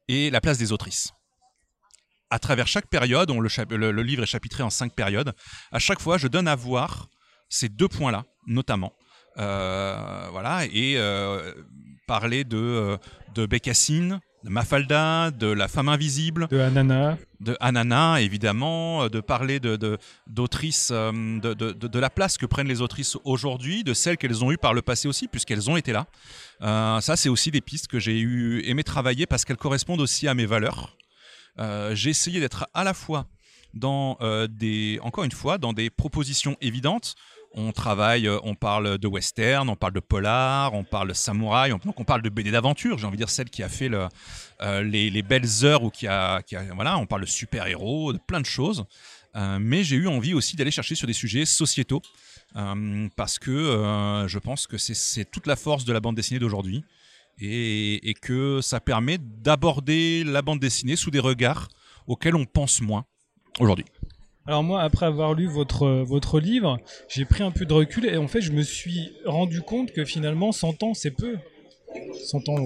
et 0.09 0.29
la 0.31 0.41
place 0.41 0.59
des 0.59 0.73
autrices 0.73 1.13
à 2.31 2.41
travers 2.41 2.67
chaque 2.67 2.89
période, 2.89 3.31
le, 3.31 4.03
livre 4.03 4.25
est 4.25 4.27
chapitré 4.27 4.65
en 4.65 4.71
cinq 4.71 4.93
périodes, 4.95 5.35
à 5.71 5.79
chaque 5.79 6.01
fois, 6.01 6.19
je 6.19 6.27
donne 6.27 6.49
à 6.49 6.57
voir 6.57 7.11
ces 7.49 7.69
deux 7.69 7.89
points-là, 7.89 8.25
notamment. 8.47 8.93
Euh, 9.39 10.29
voilà, 10.31 10.65
et 10.67 10.97
euh, 10.97 11.53
parler 12.07 12.45
de, 12.45 12.59
euh, 12.59 12.97
de 13.35 13.47
Bécassine, 13.47 14.21
de 14.45 14.51
Mafalda, 14.51 15.31
de 15.31 15.47
La 15.47 15.69
femme 15.69 15.89
invisible, 15.89 16.49
de 16.49 16.59
Anana, 16.59 17.17
de 17.41 17.57
Anana 17.61 18.21
évidemment, 18.21 19.09
de 19.09 19.21
parler 19.21 19.61
de 19.61 19.99
d'autrices, 20.27 20.91
de, 20.91 21.55
de, 21.55 21.73
de, 21.73 21.99
la 21.99 22.11
place 22.11 22.37
que 22.37 22.45
prennent 22.45 22.69
les 22.69 22.83
autrices 22.83 23.17
aujourd'hui, 23.25 23.85
de 23.85 23.95
celles 23.95 24.19
qu'elles 24.19 24.45
ont 24.45 24.51
eues 24.51 24.59
par 24.59 24.75
le 24.75 24.83
passé 24.83 25.09
aussi, 25.09 25.29
puisqu'elles 25.29 25.71
ont 25.71 25.77
été 25.77 25.93
là. 25.93 26.07
ça, 27.01 27.17
c'est 27.17 27.29
aussi 27.29 27.51
des 27.53 27.61
pistes 27.61 27.87
que 27.87 28.01
j'ai 28.01 28.19
eu 28.19 28.63
aimé 28.67 28.83
travailler 28.83 29.27
parce 29.27 29.45
qu'elles 29.45 29.57
correspondent 29.57 30.01
aussi 30.01 30.27
à 30.27 30.35
mes 30.35 30.47
valeurs. 30.47 30.97
j'ai 31.93 32.11
essayé 32.11 32.41
d'être 32.41 32.67
à 32.75 32.83
la 32.83 32.95
fois 32.95 33.27
dans 33.75 34.19
des, 34.51 34.99
encore 35.03 35.23
une 35.23 35.33
fois, 35.33 35.57
dans 35.57 35.73
des 35.73 35.89
propositions 35.89 36.57
évidentes, 36.61 37.15
on 37.55 37.73
travaille, 37.73 38.27
euh, 38.27 38.39
on 38.45 38.55
parle 38.55 38.99
de 38.99 39.09
western, 39.09 39.69
on 39.69 39.77
parle 39.77 39.93
de 39.93 40.01
polar, 40.01 40.75
on 40.75 40.85
parle 40.85 41.09
de 41.09 41.13
samouraï, 41.13 41.73
on, 41.73 41.79
donc 41.79 41.99
on 42.01 42.05
parle 42.05 42.23
de 42.23 42.29
BD 42.29 42.51
d'aventure, 42.51 42.99
j'ai 42.99 43.07
envie 43.07 43.17
de 43.17 43.23
dire 43.23 43.31
celle 43.31 43.51
qui 43.51 43.63
a 43.63 43.69
fait 43.69 43.91
euh, 43.93 44.83
les, 44.83 45.23
belles 45.23 45.65
heures 45.65 45.83
ou 45.83 45.91
qui 45.91 46.07
a, 46.07 46.43
voilà, 46.75 46.99
on 46.99 47.07
parle 47.07 47.23
de 47.23 47.27
super-héros, 47.27 48.13
de 48.13 48.19
plein 48.19 48.41
de 48.41 48.47
choses. 48.47 48.85
Euh, 49.35 49.59
mais 49.59 49.83
j'ai 49.83 49.97
eu 49.97 50.09
envie 50.09 50.35
aussi 50.35 50.57
d'aller 50.57 50.71
chercher 50.71 50.95
sur 50.95 51.07
des 51.07 51.13
sujets 51.15 51.47
sociétaux 51.47 52.03
parce 53.17 53.39
que 53.39 54.27
je 54.27 54.39
pense 54.39 54.67
que 54.67 54.77
c'est 54.77 55.25
toute 55.25 55.47
la 55.47 55.57
force 55.57 55.87
de 55.87 55.93
la 55.95 56.01
bande 56.01 56.17
dessinée 56.17 56.39
d'aujourd'hui 56.39 56.85
et, 57.41 58.15
que 58.21 58.61
ça 58.61 58.79
permet 58.79 59.17
d'aborder 59.19 60.23
la 60.23 60.43
bande 60.43 60.61
dessinée 60.61 60.97
sous 60.97 61.11
des 61.11 61.19
regards 61.19 61.69
auxquels 62.07 62.37
on 62.37 62.45
pense 62.45 62.83
moins 62.83 63.07
aujourd'hui. 63.59 63.87
Alors 64.47 64.65
moi, 64.65 64.83
après 64.83 65.07
avoir 65.07 65.35
lu 65.35 65.47
votre, 65.47 66.03
votre 66.03 66.41
livre, 66.41 66.79
j'ai 67.09 67.25
pris 67.25 67.45
un 67.45 67.53
peu 67.53 67.65
de 67.65 67.73
recul 67.73 68.07
et 68.07 68.17
en 68.17 68.27
fait, 68.27 68.41
je 68.41 68.51
me 68.51 68.63
suis 68.63 69.13
rendu 69.25 69.61
compte 69.61 69.93
que 69.93 70.05
finalement, 70.05 70.51
100 70.51 70.83
ans, 70.83 70.95
c'est 70.95 71.13
peu. 71.13 71.37
100 72.25 72.49
ans 72.49 72.57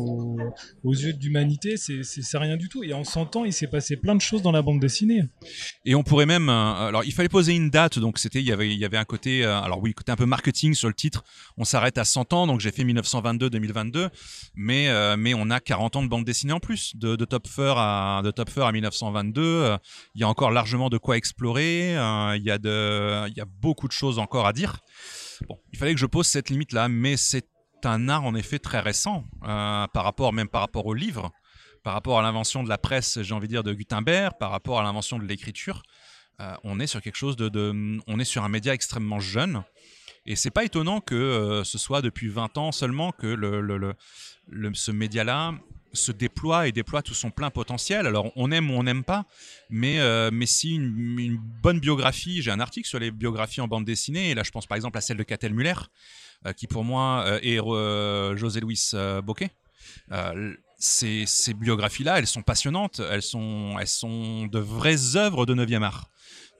aux, 0.85 0.95
yeux 0.95 1.12
de 1.12 1.23
l'humanité, 1.23 1.76
c'est 1.76 2.38
rien 2.38 2.56
du 2.56 2.68
tout. 2.68 2.83
Et 2.85 2.92
en 2.92 3.04
100 3.04 3.37
ans, 3.37 3.45
il 3.45 3.52
s'est 3.52 3.66
passé 3.66 3.97
plein 3.97 4.14
de 4.14 4.21
choses 4.21 4.42
dans 4.42 4.52
la 4.52 4.62
bande 4.62 4.80
dessinée. 4.80 5.25
Et 5.85 5.95
on 5.95 6.02
pourrait 6.02 6.26
même, 6.26 6.49
euh, 6.49 6.88
alors 6.88 7.04
il 7.04 7.12
fallait 7.12 7.28
poser 7.28 7.54
une 7.54 7.71
date, 7.71 7.99
donc 7.99 8.18
c'était, 8.18 8.40
il 8.40 8.47
y 8.47 8.52
avait, 8.85 8.97
un 8.97 9.04
côté, 9.04 9.45
euh, 9.45 9.61
alors 9.61 9.83
oui, 9.83 9.95
côté 9.95 10.12
un 10.12 10.16
peu 10.16 10.26
marketing 10.26 10.75
sur 10.75 10.88
le 10.88 10.95
titre. 10.95 11.25
On 11.56 11.64
s'arrête 11.64 11.99
à 11.99 12.04
100 12.04 12.33
ans, 12.33 12.47
donc 12.47 12.61
j'ai 12.61 12.71
fait 12.71 12.85
1922-2022, 12.85 14.11
mais 14.54 14.88
euh, 14.88 15.16
mais 15.16 15.35
on 15.35 15.50
a 15.50 15.61
40 15.61 15.97
ans 15.97 16.02
de 16.02 16.09
bande 16.09 16.25
dessinée 16.25 16.52
en 16.52 16.61
plus, 16.61 16.97
de, 16.97 17.16
Top 17.25 17.49
Fur 17.49 17.78
à 17.78 18.23
de 18.25 18.61
à 18.62 18.73
1922. 18.73 19.76
il 20.14 20.21
y 20.21 20.25
a 20.25 20.28
encore 20.28 20.50
largement 20.50 20.88
de 20.88 20.99
quoi 20.99 21.16
explorer. 21.16 21.92
il 21.92 22.42
y 22.42 22.50
a 22.50 22.59
il 23.26 23.35
y 23.37 23.40
a 23.40 23.45
beaucoup 23.45 23.88
de 23.88 23.92
choses 23.92 24.18
encore 24.18 24.47
à 24.47 24.52
dire. 24.52 24.80
Bon, 25.49 25.59
il 25.73 25.78
fallait 25.78 25.95
que 25.95 26.00
je 26.00 26.06
pose 26.06 26.26
cette 26.26 26.50
limite 26.50 26.73
là, 26.73 26.88
mais 26.88 27.16
c'est 27.16 27.47
un 27.85 28.09
art 28.09 28.25
en 28.25 28.35
effet 28.35 28.59
très 28.59 28.80
récent 28.80 29.25
euh, 29.42 29.87
par 29.88 30.04
rapport 30.04 30.33
même 30.33 30.49
par 30.49 30.61
rapport 30.61 30.87
au 30.87 30.95
livre, 30.95 31.30
par 31.83 31.95
rapport 31.95 32.18
à 32.18 32.23
l'invention 32.23 32.62
de 32.62 32.68
la 32.68 32.78
presse, 32.78 33.23
j'ai 33.23 33.35
envie 33.35 33.49
de 33.49 33.52
dire 33.52 33.62
de 33.62 33.73
Gutenberg, 33.73 34.35
par 34.38 34.50
rapport 34.50 34.80
à 34.80 34.83
l'invention 34.83 35.18
de 35.18 35.25
l'écriture. 35.25 35.83
Euh, 36.40 36.54
on 36.64 36.80
est 36.80 36.87
sur 36.87 37.00
quelque 37.00 37.16
chose 37.16 37.37
de, 37.37 38.00
on 38.06 38.18
est 38.18 38.24
sur 38.24 38.44
un 38.44 38.48
média 38.48 38.74
extrêmement 38.74 39.20
jeune. 39.20 39.62
Et 40.27 40.35
c'est 40.35 40.50
pas 40.50 40.64
étonnant 40.64 41.00
que 41.00 41.14
euh, 41.14 41.64
ce 41.64 41.79
soit 41.79 42.03
depuis 42.03 42.29
20 42.29 42.59
ans 42.59 42.72
seulement 42.72 43.12
que 43.12 43.37
ce 44.74 44.90
média-là 44.90 45.55
se 45.92 46.12
déploie 46.12 46.66
et 46.66 46.72
déploie 46.72 47.00
tout 47.00 47.14
son 47.14 47.31
plein 47.31 47.50
potentiel. 47.50 48.07
Alors 48.07 48.33
on 48.35 48.50
aime 48.50 48.70
ou 48.70 48.74
on 48.74 48.83
n'aime 48.83 49.05
pas, 49.05 49.24
mais, 49.70 49.98
mais 50.31 50.46
si 50.46 50.74
une, 50.74 51.38
bonne 51.62 51.79
biographie, 51.79 52.42
j'ai 52.42 52.50
un 52.50 52.61
article 52.61 52.88
sur 52.88 52.98
les 52.98 53.11
biographies 53.12 53.61
en 53.61 53.68
bande 53.68 53.85
dessinée, 53.85 54.31
et 54.31 54.35
là 54.35 54.42
je 54.42 54.50
pense 54.50 54.66
par 54.66 54.77
exemple 54.77 54.98
à 54.98 55.00
celle 55.00 55.16
de 55.16 55.22
Catel 55.22 55.55
Muller, 55.55 55.74
qui 56.57 56.66
pour 56.66 56.85
moi 56.85 57.25
euh, 57.27 57.38
est 57.42 57.61
euh, 57.61 58.37
José 58.37 58.61
Luis 58.61 58.92
Bocquet. 59.22 59.51
Ces, 60.79 61.55
biographies-là, 61.55 62.18
elles 62.18 62.27
sont 62.27 62.42
passionnantes, 62.42 63.01
elles 63.11 63.22
sont, 63.22 63.77
elles 63.81 63.88
sont 63.88 64.46
de 64.46 64.59
vraies 64.59 65.16
œuvres 65.16 65.46
de 65.46 65.55
9e 65.55 65.83
art. 65.83 66.11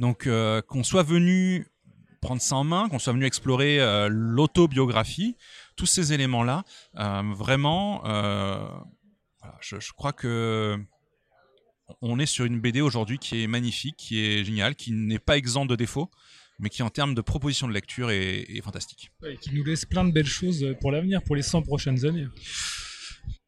Donc 0.01 0.29
qu'on 0.69 0.85
soit 0.85 1.03
venu 1.03 1.67
prendre 2.23 2.41
ça 2.41 2.57
en 2.57 2.65
main, 2.65 2.89
qu'on 2.89 2.99
soit 2.99 3.13
venu 3.13 3.27
explorer 3.27 3.79
l'autobiographie, 4.09 5.37
tous 5.77 5.87
ces 5.87 6.15
éléments-là, 6.15 6.65
vraiment, 6.95 8.03
je, 9.61 9.79
je, 9.79 9.93
crois 9.93 10.15
que 10.15 10.79
on 12.01 12.19
est 12.19 12.27
sur 12.27 12.45
une 12.45 12.61
BD 12.61 12.81
aujourd'hui 12.81 13.19
qui 13.19 13.43
est 13.43 13.47
magnifique, 13.47 13.97
qui 13.97 14.25
est 14.25 14.45
géniale, 14.45 14.75
qui 14.75 14.93
n'est 14.93 15.19
pas 15.19 15.37
exempte 15.37 15.71
de 15.71 15.77
défauts 15.77 16.11
mais 16.59 16.71
qui 16.71 16.83
en 16.83 16.91
termes 16.91 17.15
de 17.15 17.21
proposition 17.21 17.69
de 17.69 17.73
lecture 17.73 18.11
est, 18.11 18.61
fantastique. 18.63 19.11
et 19.27 19.37
qui 19.37 19.55
nous 19.55 19.65
laisse 19.65 19.85
plein 19.85 20.05
de 20.05 20.13
belles 20.13 20.27
choses 20.27 20.75
pour 20.81 20.93
l'avenir, 20.93 21.23
pour 21.23 21.37
les 21.37 21.43
100 21.43 21.63
prochaines 21.63 22.05
années. 22.05 22.27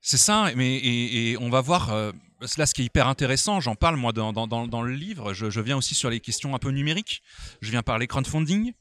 C'est 0.00 0.16
ça, 0.18 0.50
mais 0.56 0.76
et, 0.76 1.36
on 1.38 1.50
va 1.50 1.60
voir. 1.60 1.92
Euh, 1.92 2.12
là, 2.56 2.66
ce 2.66 2.72
qui 2.72 2.82
est 2.82 2.86
hyper 2.86 3.08
intéressant, 3.08 3.60
j'en 3.60 3.74
parle 3.74 3.96
moi 3.96 4.12
dans, 4.12 4.32
dans, 4.32 4.46
dans, 4.46 4.82
le 4.82 4.92
livre. 4.92 5.34
Je, 5.34 5.60
viens 5.60 5.76
aussi 5.76 5.94
sur 5.94 6.08
les 6.08 6.20
questions 6.20 6.54
un 6.54 6.58
peu 6.58 6.70
numériques. 6.70 7.22
Je 7.60 7.70
viens 7.70 7.82
parler 7.82 8.06
crowdfunding. 8.06 8.72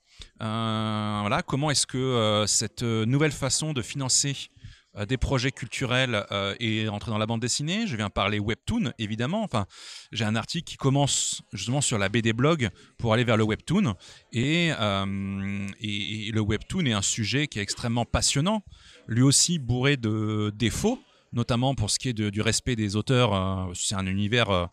Euh, 0.42 1.18
voilà, 1.22 1.42
comment 1.42 1.70
est-ce 1.70 1.86
que 1.86 1.98
euh, 1.98 2.48
cette 2.48 2.84
nouvelle 2.84 3.32
façon 3.32 3.74
de 3.74 3.82
financer 3.82 4.36
euh, 4.36 4.57
des 5.06 5.18
projets 5.18 5.52
culturels 5.52 6.26
euh, 6.32 6.56
et 6.60 6.88
entrer 6.90 7.12
dans 7.12 7.18
la 7.18 7.26
bande 7.26 7.42
dessinée. 7.42 7.88
Je 7.88 7.96
viens 7.96 8.10
parler 8.10 8.40
webtoon, 8.40 8.92
évidemment. 8.98 9.44
Enfin, 9.44 9.66
j'ai 10.12 10.26
un 10.26 10.36
article 10.36 10.66
qui 10.66 10.78
commence 10.78 11.42
justement 11.54 11.82
sur 11.82 11.98
la 11.98 12.10
BD 12.10 12.34
blog 12.34 12.70
pour 12.98 13.14
aller 13.14 13.24
vers 13.24 13.38
le 13.38 13.44
webtoon. 13.44 13.96
Et, 14.34 14.72
euh, 14.80 15.68
et, 15.80 16.32
le 16.32 16.42
webtoon 16.42 16.86
est 16.86 16.94
un 16.94 17.02
sujet 17.02 17.48
qui 17.48 17.60
est 17.60 17.62
extrêmement 17.62 18.06
passionnant, 18.06 18.64
lui 19.08 19.22
aussi 19.22 19.60
bourré 19.60 19.98
de 19.98 20.52
défauts, 20.56 21.00
notamment 21.34 21.76
pour 21.76 21.90
ce 21.90 22.00
qui 22.00 22.10
est 22.10 22.14
du 22.14 22.42
respect 22.42 22.76
des 22.76 22.96
auteurs. 22.96 23.70
C'est 23.76 23.96
un 23.96 24.06
univers 24.06 24.70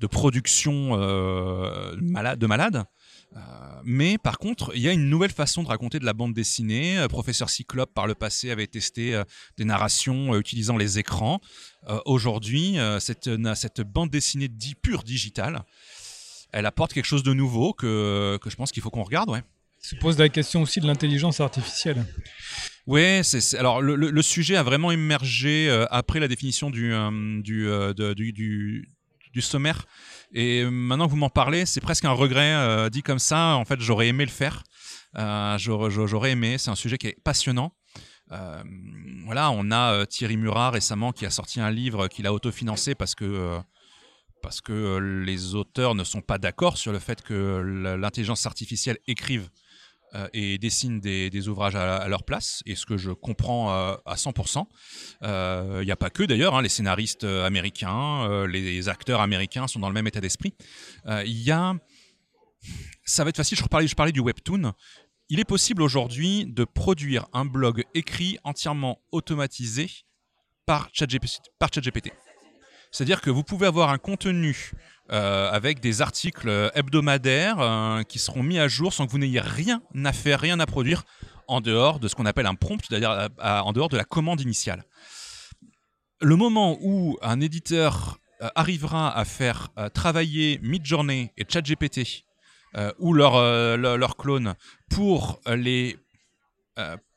de 0.00 0.06
production 0.06 0.96
malade, 2.00 2.38
de 2.38 2.46
malade. 2.46 2.84
Euh, 3.36 3.40
mais 3.84 4.16
par 4.18 4.38
contre, 4.38 4.72
il 4.74 4.80
y 4.80 4.88
a 4.88 4.92
une 4.92 5.08
nouvelle 5.08 5.30
façon 5.30 5.62
de 5.62 5.68
raconter 5.68 5.98
de 5.98 6.04
la 6.04 6.12
bande 6.12 6.32
dessinée. 6.32 6.98
Euh, 6.98 7.08
Professeur 7.08 7.50
Cyclope, 7.50 7.92
par 7.92 8.06
le 8.06 8.14
passé, 8.14 8.50
avait 8.50 8.66
testé 8.66 9.14
euh, 9.14 9.24
des 9.56 9.64
narrations 9.64 10.36
utilisant 10.36 10.76
les 10.76 10.98
écrans. 10.98 11.40
Aujourd'hui, 12.04 12.76
cette, 13.00 13.30
cette 13.54 13.80
bande 13.80 14.10
dessinée 14.10 14.48
dit 14.48 14.74
pure 14.74 15.04
digitale, 15.04 15.62
elle 16.52 16.66
apporte 16.66 16.92
quelque 16.92 17.06
chose 17.06 17.22
de 17.22 17.32
nouveau 17.32 17.72
que, 17.72 18.38
que 18.42 18.50
je 18.50 18.56
pense 18.56 18.72
qu'il 18.72 18.82
faut 18.82 18.90
qu'on 18.90 19.04
regarde. 19.04 19.30
Ouais. 19.30 19.42
Se 19.80 19.94
pose 19.94 20.18
la 20.18 20.28
question 20.28 20.60
aussi 20.60 20.80
de 20.80 20.86
l'intelligence 20.86 21.40
artificielle. 21.40 22.04
Oui, 22.86 23.22
alors 23.58 23.80
le, 23.80 23.94
le, 23.96 24.22
sujet 24.22 24.56
a 24.56 24.62
vraiment 24.62 24.90
émergé 24.90 25.70
après 25.90 26.20
la 26.20 26.28
définition 26.28 26.68
du, 26.68 26.92
du, 27.42 27.70
du, 27.96 28.32
du, 28.32 28.88
du 29.32 29.40
sommaire 29.40 29.86
et 30.32 30.64
maintenant 30.64 31.06
que 31.06 31.10
vous 31.10 31.16
m'en 31.16 31.30
parlez, 31.30 31.64
c'est 31.64 31.80
presque 31.80 32.04
un 32.04 32.12
regret 32.12 32.54
euh, 32.54 32.90
dit 32.90 33.02
comme 33.02 33.18
ça. 33.18 33.56
En 33.56 33.64
fait, 33.64 33.80
j'aurais 33.80 34.08
aimé 34.08 34.24
le 34.24 34.30
faire. 34.30 34.62
Euh, 35.16 35.56
j'aurais 35.58 36.32
aimé. 36.32 36.58
C'est 36.58 36.70
un 36.70 36.74
sujet 36.74 36.98
qui 36.98 37.08
est 37.08 37.16
passionnant. 37.22 37.72
Euh, 38.32 38.62
voilà, 39.24 39.50
on 39.50 39.70
a 39.70 40.04
Thierry 40.06 40.36
Murat 40.36 40.70
récemment 40.70 41.12
qui 41.12 41.24
a 41.24 41.30
sorti 41.30 41.60
un 41.60 41.70
livre 41.70 42.08
qu'il 42.08 42.26
a 42.26 42.32
autofinancé 42.32 42.94
parce 42.94 43.14
que 43.14 43.58
parce 44.42 44.60
que 44.60 44.98
les 44.98 45.54
auteurs 45.54 45.94
ne 45.94 46.04
sont 46.04 46.20
pas 46.20 46.38
d'accord 46.38 46.76
sur 46.76 46.92
le 46.92 47.00
fait 47.00 47.22
que 47.22 47.60
l'intelligence 47.96 48.46
artificielle 48.46 48.98
écrive 49.08 49.48
euh, 50.14 50.28
et 50.32 50.56
dessinent 50.58 51.00
des, 51.00 51.48
ouvrages 51.48 51.76
à, 51.76 52.08
leur 52.08 52.22
place, 52.22 52.62
et 52.64 52.74
ce 52.74 52.86
que 52.86 52.96
je 52.96 53.10
comprends 53.10 53.72
euh, 53.72 53.94
à 54.06 54.14
100%. 54.14 54.64
Il 55.20 55.26
euh, 55.26 55.84
n'y 55.84 55.90
a 55.90 55.96
pas 55.96 56.08
que 56.08 56.22
d'ailleurs, 56.22 56.54
hein, 56.54 56.62
les 56.62 56.68
scénaristes 56.68 57.24
américains, 57.24 58.46
les 58.46 58.88
acteurs 58.88 59.20
américains 59.20 59.66
sont 59.66 59.80
dans 59.80 59.88
le 59.88 59.94
même 59.94 60.06
état 60.06 60.20
d'esprit. 60.20 60.54
Il 61.06 61.42
y 61.42 61.50
a... 61.50 61.74
Ça 63.04 63.24
va 63.24 63.30
être 63.30 63.36
facile, 63.36 63.58
je 63.58 63.94
parlais 63.94 64.12
du 64.12 64.20
webtoon. 64.20 64.72
Il 65.28 65.40
est 65.40 65.44
possible 65.44 65.82
aujourd'hui 65.82 66.46
de 66.46 66.64
produire 66.64 67.26
un 67.34 67.44
blog 67.44 67.84
écrit 67.94 68.38
entièrement 68.44 69.00
automatisé 69.12 69.90
par 70.64 70.88
ChatGPT. 70.92 72.12
C'est-à-dire 72.90 73.20
que 73.20 73.30
vous 73.30 73.42
pouvez 73.42 73.66
avoir 73.66 73.90
un 73.90 73.98
contenu 73.98 74.72
euh, 75.10 75.50
avec 75.50 75.80
des 75.80 76.02
articles 76.02 76.70
hebdomadaires 76.74 77.60
euh, 77.60 78.02
qui 78.02 78.18
seront 78.18 78.42
mis 78.42 78.58
à 78.58 78.68
jour 78.68 78.92
sans 78.92 79.06
que 79.06 79.10
vous 79.10 79.18
n'ayez 79.18 79.40
rien 79.40 79.80
à 80.04 80.12
faire, 80.12 80.40
rien 80.40 80.60
à 80.60 80.66
produire, 80.66 81.04
en 81.46 81.62
dehors 81.62 81.98
de 81.98 82.08
ce 82.08 82.14
qu'on 82.14 82.26
appelle 82.26 82.46
un 82.46 82.54
prompt, 82.54 82.78
c'est-à-dire 82.86 83.30
en 83.40 83.72
dehors 83.72 83.88
de 83.88 83.96
la 83.96 84.04
commande 84.04 84.42
initiale. 84.42 84.84
Le 86.20 86.36
moment 86.36 86.76
où 86.82 87.16
un 87.22 87.40
éditeur 87.40 88.18
euh, 88.42 88.48
arrivera 88.54 89.16
à 89.16 89.24
faire 89.24 89.68
travailler 89.94 90.58
Midjourney 90.62 91.32
et 91.38 91.44
ChatGPT 91.48 92.24
ou 92.98 93.14
leur, 93.14 93.40
leur, 93.78 94.16
clone 94.18 94.54
pour 94.90 95.40
les 95.46 95.96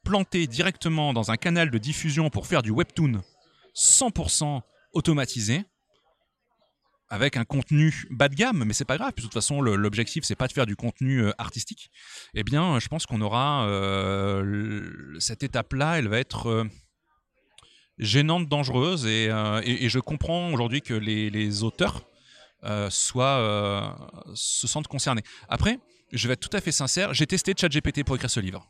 planter 0.06 0.48
directement 0.48 1.14
dans 1.14 1.30
un 1.30 1.36
canal 1.36 1.70
de 1.70 1.78
diffusion 1.78 2.30
pour 2.30 2.48
faire 2.48 2.64
du 2.64 2.72
webtoon 2.72 3.22
100% 3.76 4.62
automatisé, 4.94 5.66
avec 7.12 7.38
un 7.38 7.46
contenu 7.46 8.08
bas 8.10 8.30
de 8.30 8.36
gamme, 8.36 8.64
mais 8.66 8.74
c'est 8.74 8.86
pas 8.86 8.98
grave, 8.98 9.14
de 9.16 9.22
toute 9.22 9.34
façon 9.34 9.62
l'objectif 9.62 10.24
c'est 10.24 10.36
pas 10.36 10.48
de 10.48 10.54
faire 10.54 10.66
du 10.66 10.76
contenu 10.76 11.26
artistique, 11.38 11.92
eh 12.34 12.44
bien 12.44 12.80
je 12.80 12.88
pense 12.88 13.06
qu'on 13.06 13.22
aura 13.22 13.68
cette 15.20 15.44
étape-là, 15.44 16.00
elle 16.00 16.08
va 16.08 16.18
être 16.18 16.66
gênante, 18.02 18.48
dangereuse, 18.48 19.06
et, 19.06 19.30
euh, 19.30 19.62
je 19.88 20.00
comprends 20.00 20.52
aujourd'hui 20.52 20.82
que 20.82 20.94
les, 20.94 21.64
auteurs 21.64 22.02
euh, 22.64 22.90
soient, 22.90 23.38
euh, 23.38 23.90
se 24.34 24.68
sentent 24.68 24.88
concernés. 24.88 25.24
Après, 25.48 25.80
je 26.12 26.28
vais 26.28 26.34
être 26.34 26.50
tout 26.50 26.56
à 26.56 26.62
fait 26.62 26.72
sincère, 26.72 27.14
j'ai 27.14 27.28
testé 27.28 27.54
ChatGPT 27.58 28.04
pour 28.04 28.16
écrire 28.16 28.30
ce 28.30 28.40
livre. 28.40 28.68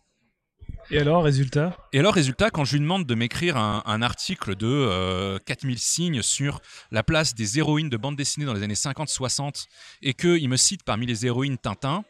Et 0.94 1.00
alors, 1.00 1.24
résultat? 1.24 1.78
Et 1.94 2.00
alors, 2.00 2.14
résultat, 2.14 2.50
quand 2.50 2.66
je 2.66 2.74
lui 2.74 2.82
demande 2.82 3.06
de 3.06 3.16
m'écrire 3.16 3.56
un, 3.56 4.02
article 4.02 4.56
de 4.56 5.40
4000 5.46 5.80
signes 5.80 6.22
sur 6.22 6.60
la 6.92 7.02
place 7.02 7.34
des 7.34 7.60
héroïnes 7.60 7.90
de 7.90 7.96
bande 7.96 8.18
dessinée 8.18 8.46
dans 8.46 8.54
les 8.54 8.62
années 8.62 8.74
50-60 8.74 9.68
et 10.02 10.14
qu'il 10.14 10.50
me 10.50 10.58
cite 10.58 10.84
parmi 10.84 11.06
les 11.06 11.26
héroïnes 11.26 11.58
Tintin, 11.58 12.04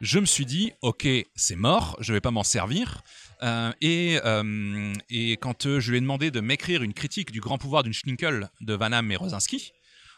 je 0.00 0.18
me 0.18 0.26
suis 0.26 0.46
dit, 0.46 0.72
ok, 0.82 1.06
c'est 1.34 1.56
mort, 1.56 1.96
je 2.00 2.12
vais 2.12 2.20
pas 2.20 2.30
m'en 2.30 2.42
servir. 2.42 3.02
Euh, 3.42 3.72
et, 3.80 4.18
euh, 4.24 4.92
et, 5.10 5.36
quand 5.36 5.66
euh, 5.66 5.80
je 5.80 5.90
lui 5.90 5.98
ai 5.98 6.00
demandé 6.00 6.30
de 6.30 6.40
m'écrire 6.40 6.82
une 6.82 6.94
critique 6.94 7.30
du 7.30 7.40
grand 7.40 7.58
pouvoir 7.58 7.82
d'une 7.82 7.92
Schlinkel 7.92 8.50
de 8.60 8.74
Van 8.74 8.92
Hamme 8.92 9.10
et 9.12 9.16
Rosinski, 9.16 9.72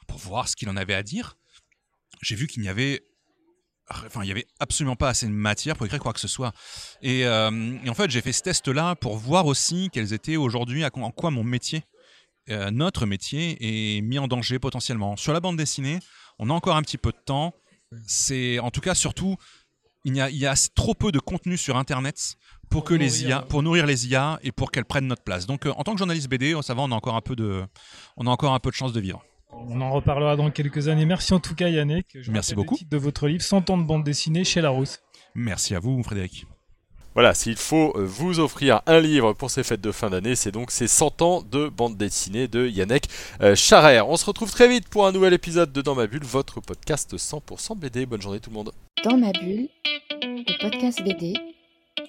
pour 0.06 0.18
voir 0.18 0.48
ce 0.48 0.56
qu'il 0.56 0.68
en 0.68 0.76
avait 0.76 0.94
à 0.94 1.02
dire, 1.02 1.36
j'ai 2.22 2.34
vu 2.34 2.46
qu'il 2.46 2.62
n'y 2.62 2.68
avait 2.68 3.02
enfin 3.88 4.22
il 4.22 4.28
y 4.28 4.30
avait 4.30 4.46
absolument 4.58 4.96
pas 4.96 5.08
assez 5.08 5.26
de 5.26 5.32
matière 5.32 5.76
pour 5.76 5.86
écrire 5.86 6.00
quoi 6.00 6.12
que 6.12 6.20
ce 6.20 6.28
soit 6.28 6.52
et, 7.02 7.26
en 7.26 7.94
fait 7.94 8.10
j'ai 8.10 8.20
fait 8.20 8.32
ce 8.32 8.42
test 8.42 8.68
là 8.68 8.96
pour 8.96 9.16
voir 9.16 9.46
aussi 9.46 9.90
quels 9.92 10.12
étaient 10.12 10.36
aujourd'hui 10.36 10.84
en 10.84 11.10
quoi 11.10 11.30
mon 11.30 11.44
métier 11.44 11.84
notre 12.48 13.06
métier 13.06 13.56
est 13.60 14.00
mis 14.00 14.18
en 14.18 14.26
danger 14.26 14.58
potentiellement 14.58 15.16
sur 15.16 15.32
la 15.32 15.40
bande 15.40 15.56
dessinée 15.56 16.00
on 16.38 16.50
a 16.50 16.52
encore 16.52 16.76
un 16.76 16.82
petit 16.82 16.98
peu 16.98 17.12
de 17.12 17.22
temps 17.24 17.54
c'est 18.06 18.58
en 18.58 18.70
tout 18.70 18.80
cas 18.80 18.94
surtout 18.94 19.36
il 20.06 20.14
y, 20.14 20.20
a, 20.20 20.30
il 20.30 20.36
y 20.36 20.46
a 20.46 20.54
trop 20.74 20.94
peu 20.94 21.10
de 21.10 21.18
contenu 21.18 21.56
sur 21.56 21.76
internet 21.76 22.36
pour, 22.70 22.84
que 22.84 22.94
les 22.94 23.24
IA, 23.24 23.42
pour 23.42 23.64
nourrir 23.64 23.86
les 23.86 24.06
IA 24.06 24.38
et 24.42 24.52
pour 24.52 24.70
qu'elles 24.70 24.84
prennent 24.84 25.08
notre 25.08 25.24
place. 25.24 25.46
Donc, 25.46 25.66
euh, 25.66 25.72
en 25.76 25.82
tant 25.82 25.92
que 25.92 25.98
journaliste 25.98 26.28
BD, 26.28 26.54
ça 26.62 26.74
va, 26.74 26.82
on 26.82 26.92
a 26.92 26.94
encore 26.94 27.16
un 27.16 27.20
peu 27.20 27.34
de, 27.34 27.64
on 28.16 28.26
a 28.26 28.30
encore 28.30 28.54
un 28.54 28.60
peu 28.60 28.70
de 28.70 28.76
chance 28.76 28.92
de 28.92 29.00
vivre. 29.00 29.24
On 29.52 29.80
en 29.80 29.90
reparlera 29.90 30.36
dans 30.36 30.50
quelques 30.50 30.88
années. 30.88 31.06
Merci 31.06 31.34
en 31.34 31.40
tout 31.40 31.54
cas, 31.54 31.68
Yannick. 31.68 32.18
Merci 32.28 32.54
beaucoup. 32.54 32.76
de 32.88 32.96
votre 32.96 33.28
livre 33.28 33.42
100 33.42 33.70
ans 33.70 33.78
de 33.78 33.84
bande 33.84 34.04
dessinée 34.04 34.44
chez 34.44 34.60
Larousse. 34.60 35.00
Merci 35.34 35.74
à 35.74 35.80
vous, 35.80 36.02
Frédéric. 36.02 36.46
Voilà, 37.14 37.32
s'il 37.32 37.56
faut 37.56 37.94
euh, 37.96 38.04
vous 38.04 38.40
offrir 38.40 38.82
un 38.86 39.00
livre 39.00 39.32
pour 39.32 39.50
ces 39.50 39.62
fêtes 39.62 39.80
de 39.80 39.90
fin 39.90 40.10
d'année, 40.10 40.36
c'est 40.36 40.52
donc 40.52 40.70
ces 40.70 40.86
100 40.86 41.22
ans 41.22 41.42
de 41.42 41.68
bande 41.68 41.96
dessinée 41.96 42.46
de 42.46 42.68
Yannick 42.68 43.08
euh, 43.40 43.54
Charer. 43.54 44.02
On 44.02 44.16
se 44.18 44.26
retrouve 44.26 44.50
très 44.50 44.68
vite 44.68 44.90
pour 44.90 45.06
un 45.06 45.12
nouvel 45.12 45.32
épisode 45.32 45.72
de 45.72 45.80
Dans 45.80 45.94
ma 45.94 46.06
bulle, 46.06 46.24
votre 46.24 46.60
podcast 46.60 47.16
100% 47.16 47.78
BD. 47.78 48.04
Bonne 48.04 48.20
journée 48.20 48.38
tout 48.38 48.50
le 48.50 48.56
monde. 48.56 48.72
Dans 49.02 49.16
ma 49.16 49.32
bulle, 49.32 49.68
le 50.22 50.60
podcast 50.60 51.02
BD 51.02 51.34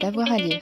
d'avoir 0.02 0.30
à 0.30 0.38
lire. 0.38 0.60